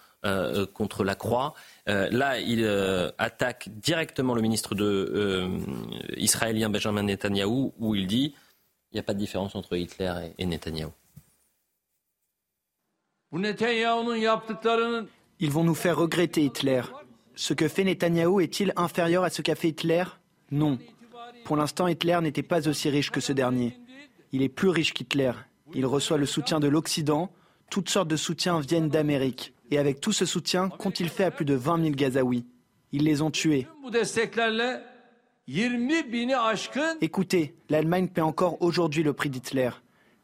[0.72, 1.55] contre la croix
[1.89, 5.49] euh, là, il euh, attaque directement le ministre de, euh,
[6.16, 8.35] israélien Benjamin Netanyahou, où il dit
[8.91, 10.93] il n'y a pas de différence entre Hitler et, et Netanyahou.
[15.41, 16.83] Ils vont nous faire regretter Hitler.
[17.35, 20.05] Ce que fait Netanyahou est-il inférieur à ce qu'a fait Hitler?
[20.51, 20.79] Non.
[21.45, 23.77] Pour l'instant, Hitler n'était pas aussi riche que ce dernier.
[24.33, 25.33] Il est plus riche qu'Hitler.
[25.75, 27.31] Il reçoit le soutien de l'Occident.
[27.70, 29.54] Toutes sortes de soutiens viennent d'Amérique.
[29.71, 32.47] Et avec tout ce soutien, qu'ont-ils fait à plus de 20 000 Gazaouis
[32.93, 33.67] Ils les ont tués.
[37.01, 39.71] Écoutez, l'Allemagne paie encore aujourd'hui le prix d'Hitler.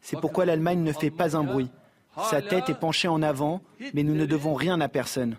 [0.00, 1.70] C'est pourquoi l'Allemagne ne fait pas un bruit.
[2.30, 3.62] Sa tête est penchée en avant,
[3.94, 5.36] mais nous ne devons rien à personne.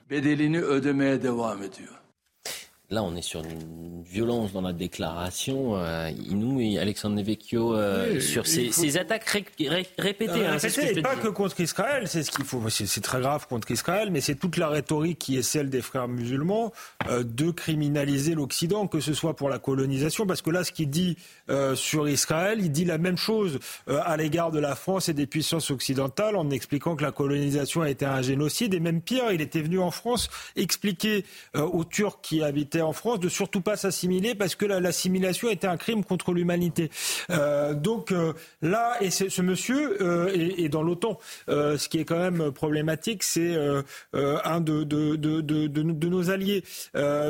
[2.92, 5.78] Là, on est sur une violence dans la déclaration.
[5.78, 9.24] Euh, Inou et Alexandre Nevecchio euh, sur ces, attaques
[9.98, 10.46] répétées.
[10.46, 12.62] Hein, ce pas que contre Israël, c'est ce qu'il faut.
[12.70, 16.10] C'est très grave contre Israël, mais c'est toute la rhétorique qui est celle des frères
[16.10, 16.74] musulmans
[17.08, 20.90] euh, de criminaliser l'Occident, que ce soit pour la colonisation, parce que là, ce qu'il
[20.90, 21.16] dit
[21.50, 25.28] euh, sur Israël, il dit la même chose à l'égard de la France et des
[25.28, 28.74] puissances occidentales, en expliquant que la colonisation a été un génocide.
[28.74, 31.24] Et même pire, il était venu en France expliquer
[31.56, 35.78] aux Turcs qui habitaient en France de surtout pas s'assimiler parce que l'assimilation était un
[35.78, 36.90] crime contre l'humanité.
[37.30, 41.18] Euh, donc euh, là, et ce monsieur euh, est, dans l'OTAN.
[41.48, 43.56] ce qui est quand même problématique, c'est
[44.14, 46.64] un de, de, de, de, nos alliés.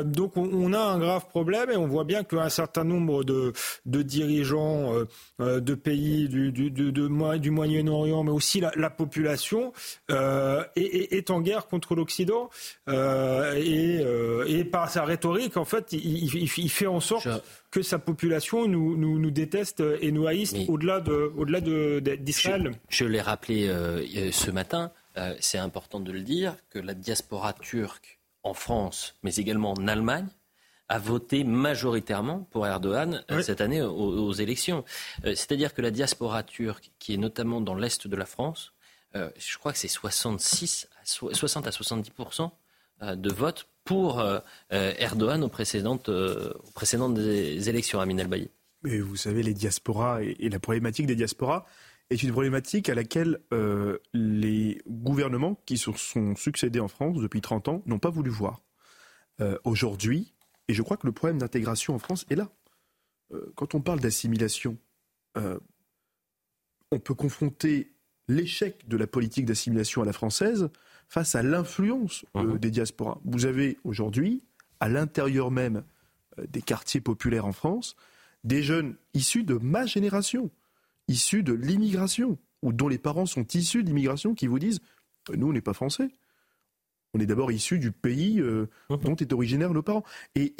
[0.04, 3.52] donc on, a un grave problème et on voit bien qu'un certain nombre de,
[3.84, 4.92] dirigeants
[5.38, 9.72] de pays du, du, du Moyen-Orient, mais aussi la, population,
[10.10, 12.50] est, est, en guerre contre l'Occident
[12.88, 14.04] et,
[14.46, 17.28] et par sa rhétorique qu'en fait, il, fait en sorte
[17.70, 21.60] que sa population nous, nous, déteste et nous haïsse au-delà de, au-delà
[22.16, 22.72] d'Israël.
[22.88, 27.52] Je, l'ai rappelé euh, ce matin, euh, c'est important de le dire, que la diaspora
[27.52, 30.26] turque en France, mais également en Allemagne,
[30.88, 34.84] a voté majoritairement pour Erdogan euh, cette année aux, élections.
[35.24, 38.74] C'est-à-dire que la diaspora turque, qui est notamment dans l'est de la France,
[39.14, 42.12] je crois que c'est 66 60 à 70
[43.02, 44.38] de vote pour euh,
[44.72, 48.48] euh, Erdogan aux précédentes, euh, précédentes élections, à El.
[48.82, 51.66] Mais vous savez, les diasporas et, la problématique des diasporas
[52.10, 57.40] est une problématique à laquelle euh, les gouvernements qui se sont succédés en France depuis
[57.40, 58.60] 30 ans n'ont pas voulu voir.
[59.40, 60.34] Euh, aujourd'hui,
[60.68, 62.50] et je crois que le problème d'intégration en France est là.
[63.32, 64.76] Euh, quand on parle d'assimilation,
[65.34, 67.94] on peut confronter
[68.28, 70.68] l'échec de la politique d'assimilation à la française
[71.12, 72.56] face à l'influence mmh.
[72.56, 73.18] des diasporas.
[73.26, 74.40] Vous avez aujourd'hui,
[74.80, 75.82] à l'intérieur même
[76.48, 77.96] des quartiers populaires en France,
[78.44, 80.50] des jeunes issus de ma génération,
[81.08, 84.80] issus de l'immigration, ou dont les parents sont issus d'immigration, qui vous disent
[85.28, 86.08] euh, Nous, on n'est pas français.
[87.12, 88.96] On est d'abord issus du pays euh, mmh.
[88.96, 90.04] dont est originaire nos parents.
[90.34, 90.54] Et,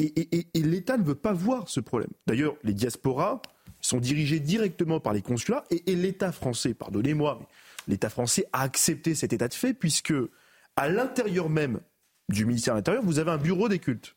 [0.55, 2.11] l'État ne veut pas voir ce problème.
[2.27, 3.41] D'ailleurs, les diasporas
[3.81, 7.41] sont dirigés directement par les consulats, et, l'État français, pardonnez-moi,
[7.89, 10.13] l'État français a accepté cet état de fait, puisque
[10.77, 11.81] à l'intérieur même
[12.29, 14.16] du ministère de l'Intérieur, vous avez un bureau des cultes.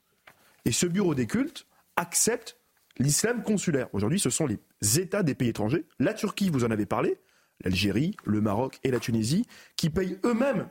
[0.65, 2.57] Et ce bureau des cultes accepte
[2.97, 3.87] l'islam consulaire.
[3.93, 4.59] Aujourd'hui, ce sont les
[4.99, 7.17] États des pays étrangers, la Turquie, vous en avez parlé,
[7.63, 9.45] l'Algérie, le Maroc et la Tunisie,
[9.75, 10.67] qui payent eux-mêmes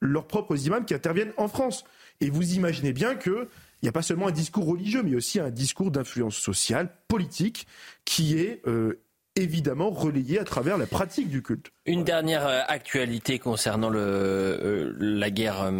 [0.00, 1.84] leurs propres imams qui interviennent en France.
[2.20, 3.46] Et vous imaginez bien qu'il
[3.82, 7.66] n'y a pas seulement un discours religieux, mais aussi un discours d'influence sociale, politique,
[8.04, 9.00] qui est euh,
[9.36, 11.72] évidemment relayé à travers la pratique du culte.
[11.86, 15.70] Une dernière euh, actualité concernant le, euh, la guerre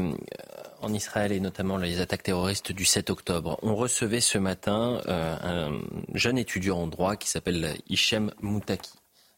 [0.83, 3.59] en Israël et notamment les attaques terroristes du 7 octobre.
[3.63, 5.81] On recevait ce matin euh, un
[6.15, 8.93] jeune étudiant en droit qui s'appelle Hichem Moutaki.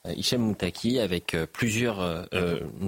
[0.07, 2.27] Euh, Hichem Moutaki avec euh, plusieurs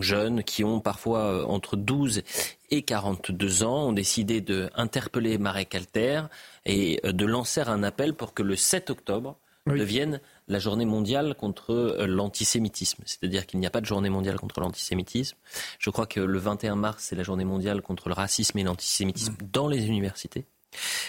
[0.01, 2.23] jeunes qui ont parfois entre 12
[2.71, 6.23] et 42 ans ont décidé d'interpeller Marek Alter
[6.65, 11.73] et de lancer un appel pour que le 7 octobre devienne la journée mondiale contre
[11.73, 13.03] euh, l'antisémitisme.
[13.07, 15.37] C'est-à-dire qu'il n'y a pas de journée mondiale contre l'antisémitisme.
[15.79, 19.33] Je crois que le 21 mars, c'est la journée mondiale contre le racisme et l'antisémitisme
[19.33, 19.49] mm.
[19.53, 20.45] dans les universités.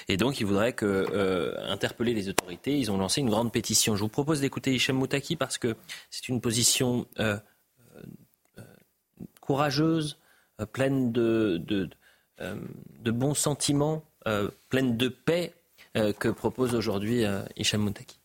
[0.07, 2.79] Et donc, ils voudraient que, euh, interpeller les autorités.
[2.79, 3.95] Ils ont lancé une grande pétition.
[3.95, 5.75] Je vous propose d'écouter Hichem Moutaki parce que
[6.09, 7.37] c'est une position euh,
[9.41, 10.17] courageuse,
[10.71, 11.89] pleine de, de,
[12.39, 14.03] de, bons sentiments,
[14.69, 15.53] pleine de paix
[15.93, 17.23] que propose aujourd'hui
[17.55, 18.19] Hichem Moutaki.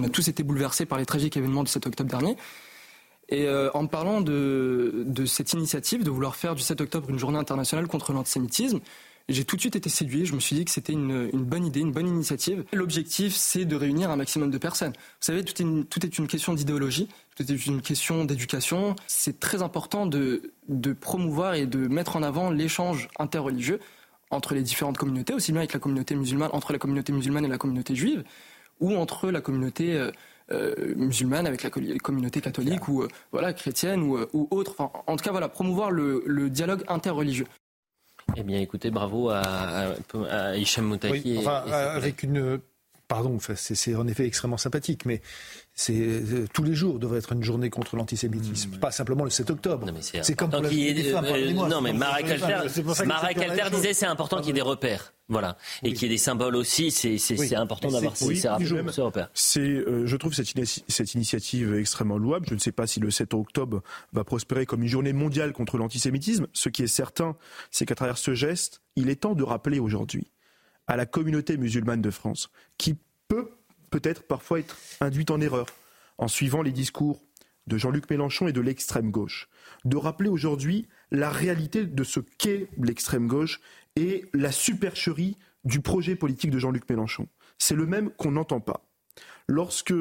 [0.00, 2.36] On a tous été bouleversés par les tragiques événements du 7 octobre dernier.
[3.28, 7.38] Et euh, en parlant de, cette initiative de vouloir faire du 7 octobre une journée
[7.38, 8.80] internationale contre l'antisémitisme,
[9.28, 10.24] j'ai tout de suite été séduit.
[10.24, 12.64] Je me suis dit que c'était une, bonne idée, une bonne initiative.
[12.72, 14.92] L'objectif, c'est de réunir un maximum de personnes.
[14.92, 15.62] Vous savez, tout
[16.06, 18.96] est une question d'idéologie, tout est une question d'éducation.
[19.06, 23.80] C'est très important de, de promouvoir et de mettre en avant l'échange interreligieux
[24.30, 27.48] entre les différentes communautés, aussi bien avec la communauté musulmane, entre la communauté musulmane et
[27.48, 28.24] la communauté juive
[28.80, 30.10] ou entre la communauté euh,
[30.52, 34.74] euh, musulmane avec la communauté catholique ou euh, voilà chrétienne ou, ou autre.
[34.80, 37.46] en tout cas, voilà, promouvoir le, dialogue interreligieux.
[38.36, 39.42] Eh bien, écoutez, bravo à,
[40.30, 41.44] à, Hicham Moutaki.
[41.46, 42.60] avec une
[43.10, 45.20] pardon, c'est en effet extrêmement sympathique, mais
[45.74, 49.50] c'est euh, tous les jours devrait être une journée contre l'antisémitisme, pas simplement le 7
[49.50, 49.84] octobre.
[50.22, 54.50] C'est comme pour les femmes, euh, Non, mais Marek Alter, disait c'est important qu'il y
[54.50, 55.12] ait des repères.
[55.28, 55.56] Voilà.
[55.82, 59.30] Et qu'il y ait des symboles aussi, c'est important d'avoir ces, ces, repères.
[59.56, 60.48] Euh, je trouve cette,
[60.88, 62.46] cette, initiative extrêmement louable.
[62.48, 63.82] Je ne sais pas si le 7 octobre
[64.12, 66.46] va prospérer comme une journée mondiale contre l'antisémitisme.
[66.52, 67.36] Ce qui est certain,
[67.72, 70.30] c'est qu'à travers ce geste, il est temps de rappeler aujourd'hui
[70.86, 73.50] à la communauté musulmane de France, qui peut
[73.90, 75.66] peut-être parfois être induite en erreur
[76.18, 77.22] en suivant les discours
[77.66, 79.48] de Jean-Luc Mélenchon et de l'extrême gauche,
[79.84, 83.60] de rappeler aujourd'hui la réalité de ce qu'est l'extrême gauche
[83.96, 87.28] et la supercherie du projet politique de Jean-Luc Mélenchon.
[87.58, 88.88] C'est le même qu'on n'entend pas.
[89.46, 89.94] Lorsque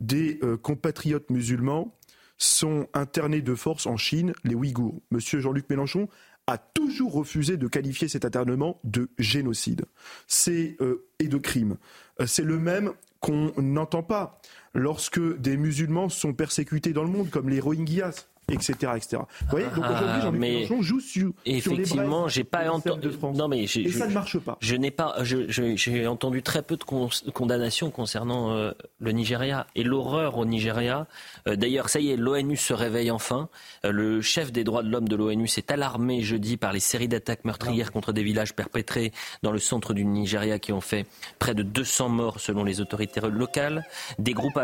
[0.00, 1.96] des euh, compatriotes musulmans
[2.36, 6.08] sont internés de force en Chine, les Ouïghours, Monsieur Jean-Luc Mélenchon
[6.46, 9.86] a toujours refusé de qualifier cet internement de génocide
[10.26, 11.76] c'est, euh, et de crime.
[12.20, 14.40] Euh, c'est le même qu'on n'entend pas
[14.74, 19.22] lorsque des musulmans sont persécutés dans le monde, comme les Rohingyas etc., etc.
[19.40, 23.10] Vous voyez, donc aujourd'hui, Jean-Luc Mélenchon joue sur, effectivement, j'ai pas entendu.
[23.34, 24.58] Non, mais et ça ne marche pas.
[24.60, 25.16] Je n'ai pas.
[25.22, 31.06] J'ai entendu très peu de condamnations concernant euh, le Nigeria et l'horreur au Nigeria.
[31.48, 33.48] Euh, d'ailleurs, ça y est, l'ONU se réveille enfin.
[33.84, 37.08] Euh, le chef des droits de l'homme de l'ONU s'est alarmé jeudi par les séries
[37.08, 41.06] d'attaques meurtrières contre des villages perpétrés dans le centre du Nigeria qui ont fait
[41.38, 43.84] près de 200 morts selon les autorités locales.
[44.18, 44.58] Des groupes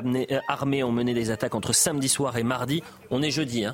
[0.48, 2.82] armés ont mené des attaques entre samedi soir et mardi.
[3.10, 3.64] On est jeudi.
[3.64, 3.69] Hein.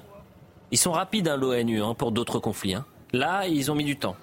[0.71, 2.75] Ils sont rapides, hein, l'ONU, hein, pour d'autres conflits.
[2.75, 2.85] Hein.
[3.13, 4.17] Là, ils ont mis du temps.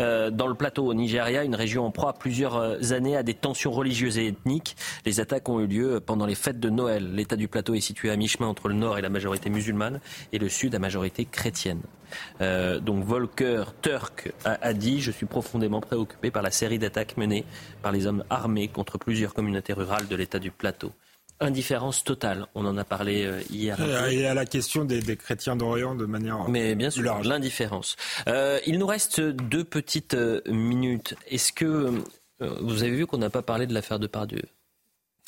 [0.00, 3.34] Euh, dans le plateau au Nigeria, une région en proie plusieurs euh, années à des
[3.34, 4.76] tensions religieuses et ethniques.
[5.04, 7.14] Les attaques ont eu lieu pendant les fêtes de Noël.
[7.14, 10.00] L'état du plateau est situé à mi-chemin entre le nord et la majorité musulmane
[10.32, 11.80] et le sud à majorité chrétienne.
[12.40, 17.44] Euh, donc Volker Turk a, dit Je suis profondément préoccupé par la série d'attaques menées
[17.82, 20.92] par les hommes armés contre plusieurs communautés rurales de l'état du plateau.
[21.40, 22.46] Indifférence totale.
[22.54, 23.78] On en a parlé euh, hier.
[24.10, 26.48] Et à la question des, chrétiens d'Orient de manière.
[26.48, 27.96] Mais bien sûr, l'indifférence.
[28.28, 31.14] Euh, il nous reste deux petites euh, minutes.
[31.28, 32.02] Est-ce que
[32.40, 34.42] vous avez vu qu'on n'a pas parlé de l'affaire de Pardieu?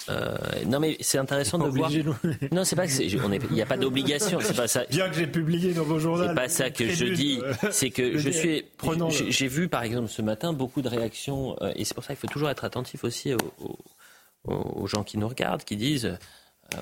[0.09, 1.91] Euh, non mais c'est intéressant de voir.
[2.53, 4.85] Non c'est pas que il n'y a pas d'obligation, c'est pas ça.
[4.91, 6.27] Bien que j'ai publié dans vos journaux.
[6.27, 7.41] C'est pas ça que je dis.
[7.70, 8.65] C'est que je suis.
[9.28, 12.32] J'ai vu par exemple ce matin beaucoup de réactions et c'est pour ça qu'il faut
[12.32, 13.78] toujours être attentif aussi aux,
[14.45, 16.19] aux, gens qui nous regardent, qui disent
[16.75, 16.79] euh,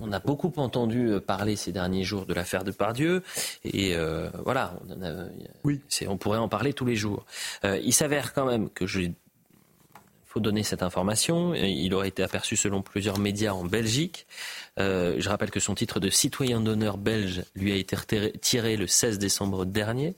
[0.00, 3.22] on a beaucoup entendu euh, parler ces derniers jours de l'affaire de Pardieu,
[3.64, 5.28] et euh, voilà, on,
[5.64, 5.80] oui.
[6.06, 7.24] on pourrait en parler tous les jours.
[7.64, 9.02] il s'avère quand même que je
[10.26, 11.54] faut donner cette information.
[11.54, 14.26] Il aurait été aperçu selon plusieurs médias en Belgique.
[14.76, 17.96] je rappelle que son titre de citoyen d'honneur belge lui a été
[18.40, 20.16] tiré le 16 décembre dernier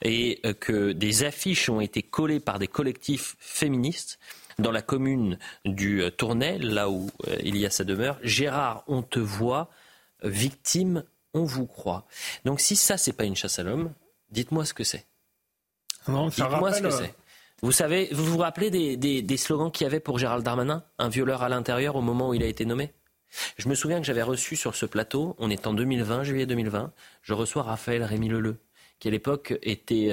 [0.00, 4.20] et que des affiches ont été collées par des collectifs féministes
[4.58, 8.18] dans la commune du euh, Tournai, là où euh, il y a sa demeure.
[8.22, 9.70] Gérard, on te voit,
[10.22, 12.06] victime, on vous croit.
[12.44, 13.92] Donc si ça, c'est pas une chasse à l'homme,
[14.30, 15.06] dites-moi ce que c'est.
[16.06, 17.14] Dites-moi ce que euh, c'est.
[17.62, 21.08] Vous savez, vous vous rappelez des, des slogans qu'il y avait pour Gérald Darmanin Un
[21.08, 22.92] violeur à l'intérieur au moment où il a été nommé?
[23.58, 26.92] Je me souviens que j'avais reçu sur ce plateau, on est en 2020, juillet 2020,
[27.20, 28.56] je reçois Raphaël Rémy Leleu,
[29.00, 30.10] qui à l'époque était,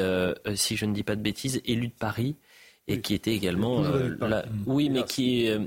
[0.55, 2.35] si je ne dis pas de bêtises, élu de Paris
[2.87, 4.15] et qui était également euh,
[4.65, 5.59] Oui, mais qui euh,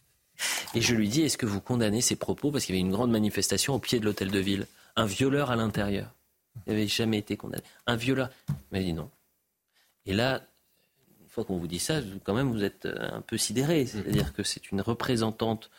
[0.74, 2.92] et je lui dis est-ce que vous condamnez ces propos parce qu'il y avait une
[2.92, 4.66] grande manifestation au pied de l'hôtel de ville,
[4.96, 6.12] un violeur à l'intérieur.
[6.66, 7.62] Il n'avait jamais été condamné.
[7.86, 8.30] Un violeur.
[8.48, 9.10] Il m'a dit non.
[10.06, 10.42] Et là,
[11.20, 13.84] une fois qu'on vous dit ça, quand même, vous êtes euh, un peu sidéré.
[13.84, 15.70] C'est-à-dire que c'est une représentante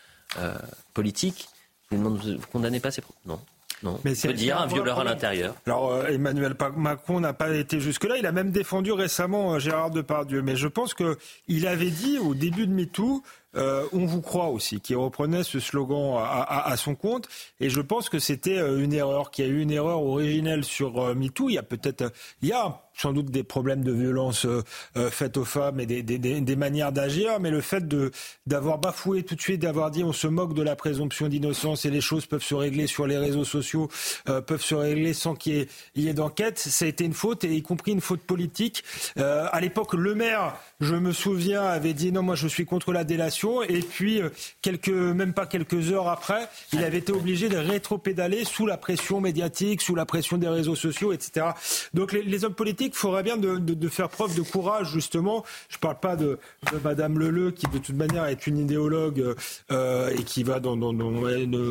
[0.94, 1.48] politique.
[1.90, 3.18] Je lui demande, vous condamnez pas ces propos?
[3.26, 3.40] Non.
[3.84, 5.56] Non, mais c'est dire un violeur à l'intérieur.
[5.66, 8.18] Alors euh, Emmanuel Macron n'a pas été jusque-là.
[8.18, 10.42] Il a même défendu récemment euh, Gérard Depardieu.
[10.42, 13.22] Mais je pense qu'il avait dit au début de MeToo
[13.56, 17.28] euh, on vous croit aussi, qui reprenait ce slogan à, son compte.
[17.60, 21.16] Et je pense que c'était une erreur, qu'il y a eu une erreur originelle sur
[21.16, 21.50] MeToo.
[21.50, 22.12] Il y a peut-être,
[22.42, 24.64] il y a sans doute des problèmes de violence euh,
[24.98, 28.12] euh, faites aux femmes et des, manières d'agir, mais le fait de
[28.48, 31.92] d'avoir bafoué tout de suite, d'avoir dit on se moque de la présomption d'innocence et
[31.92, 33.90] les choses peuvent se régler sur les réseaux sociaux,
[34.28, 37.44] euh, peuvent se régler sans qu'il y ait, ait d'enquête, ça a été une faute,
[37.44, 38.84] et y compris une faute politique.
[39.18, 43.04] à l'époque, le maire, je me souviens, avait dit non, moi je suis contre la
[43.04, 44.22] délation, et puis
[44.62, 49.22] quelques, même pas quelques heures après, il avait été obligé de rétro-pédaler sous la pression
[49.22, 51.48] médiatique, sous la pression des réseaux sociaux, etc.
[51.94, 55.44] Donc les, les hommes politiques il faudrait bien de, faire preuve de courage, justement.
[55.70, 56.40] Je ne parle pas de,
[56.72, 59.36] de, Madame Leleu, qui de toute manière est une idéologue
[59.72, 60.78] euh, et qui va dans,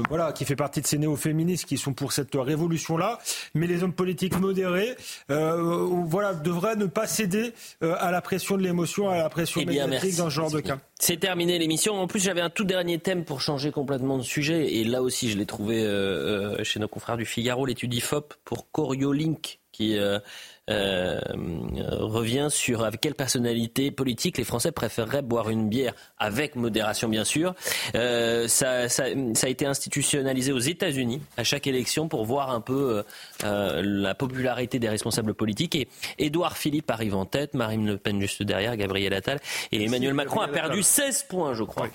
[0.08, 3.18] voilà, qui fait partie de ces néo-féministes qui sont pour cette révolution-là.
[3.54, 4.96] Mais les hommes politiques modérés,
[5.30, 9.60] euh, voilà, devraient ne pas céder euh, à la pression de l'émotion, à la pression
[9.62, 10.78] eh médiatique dans ce genre de cas.
[10.98, 12.00] C'est terminé l'émission.
[12.00, 14.74] En plus, j'avais un tout dernier thème pour changer complètement de sujet.
[14.76, 15.82] Et là aussi, je l'ai trouvé
[16.62, 20.18] chez nos confrères du Figaro, l'étude IFOP pour Coriolink, qui euh,
[20.68, 27.24] revient sur avec quelle personnalité politique les Français préféreraient boire une bière, avec modération bien
[27.24, 27.54] sûr.
[27.94, 32.60] Euh, ça, ça, ça, a été institutionnalisé aux États-Unis à chaque élection pour voir un
[32.60, 33.04] peu
[33.44, 35.74] euh, la popularité des responsables politiques.
[35.74, 35.88] Et
[36.18, 39.40] Édouard Philippe arrive en tête, Marine Le Pen juste derrière, Gabriel Attal.
[39.72, 41.88] Et Emmanuel Macron a perdu 16 points, je crois.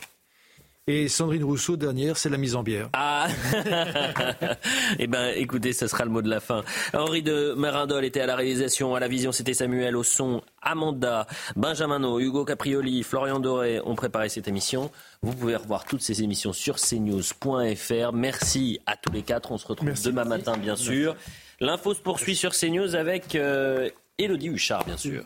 [0.87, 2.89] Et Sandrine Rousseau, dernière, c'est la mise en bière.
[2.93, 3.27] Ah
[4.99, 6.63] Eh ben, écoutez, ce sera le mot de la fin.
[6.93, 11.27] Henri de Merindol était à la réalisation, à la vision, c'était Samuel, au son, Amanda,
[11.55, 14.89] Benjamin Hugo Caprioli, Florian Doré ont préparé cette émission.
[15.21, 18.11] Vous pouvez revoir toutes ces émissions sur cnews.fr.
[18.11, 19.51] Merci à tous les quatre.
[19.51, 21.15] On se retrouve demain matin, bien sûr.
[21.59, 23.87] L'info se poursuit sur CNews avec euh,
[24.17, 25.25] Elodie Huchard, bien sûr.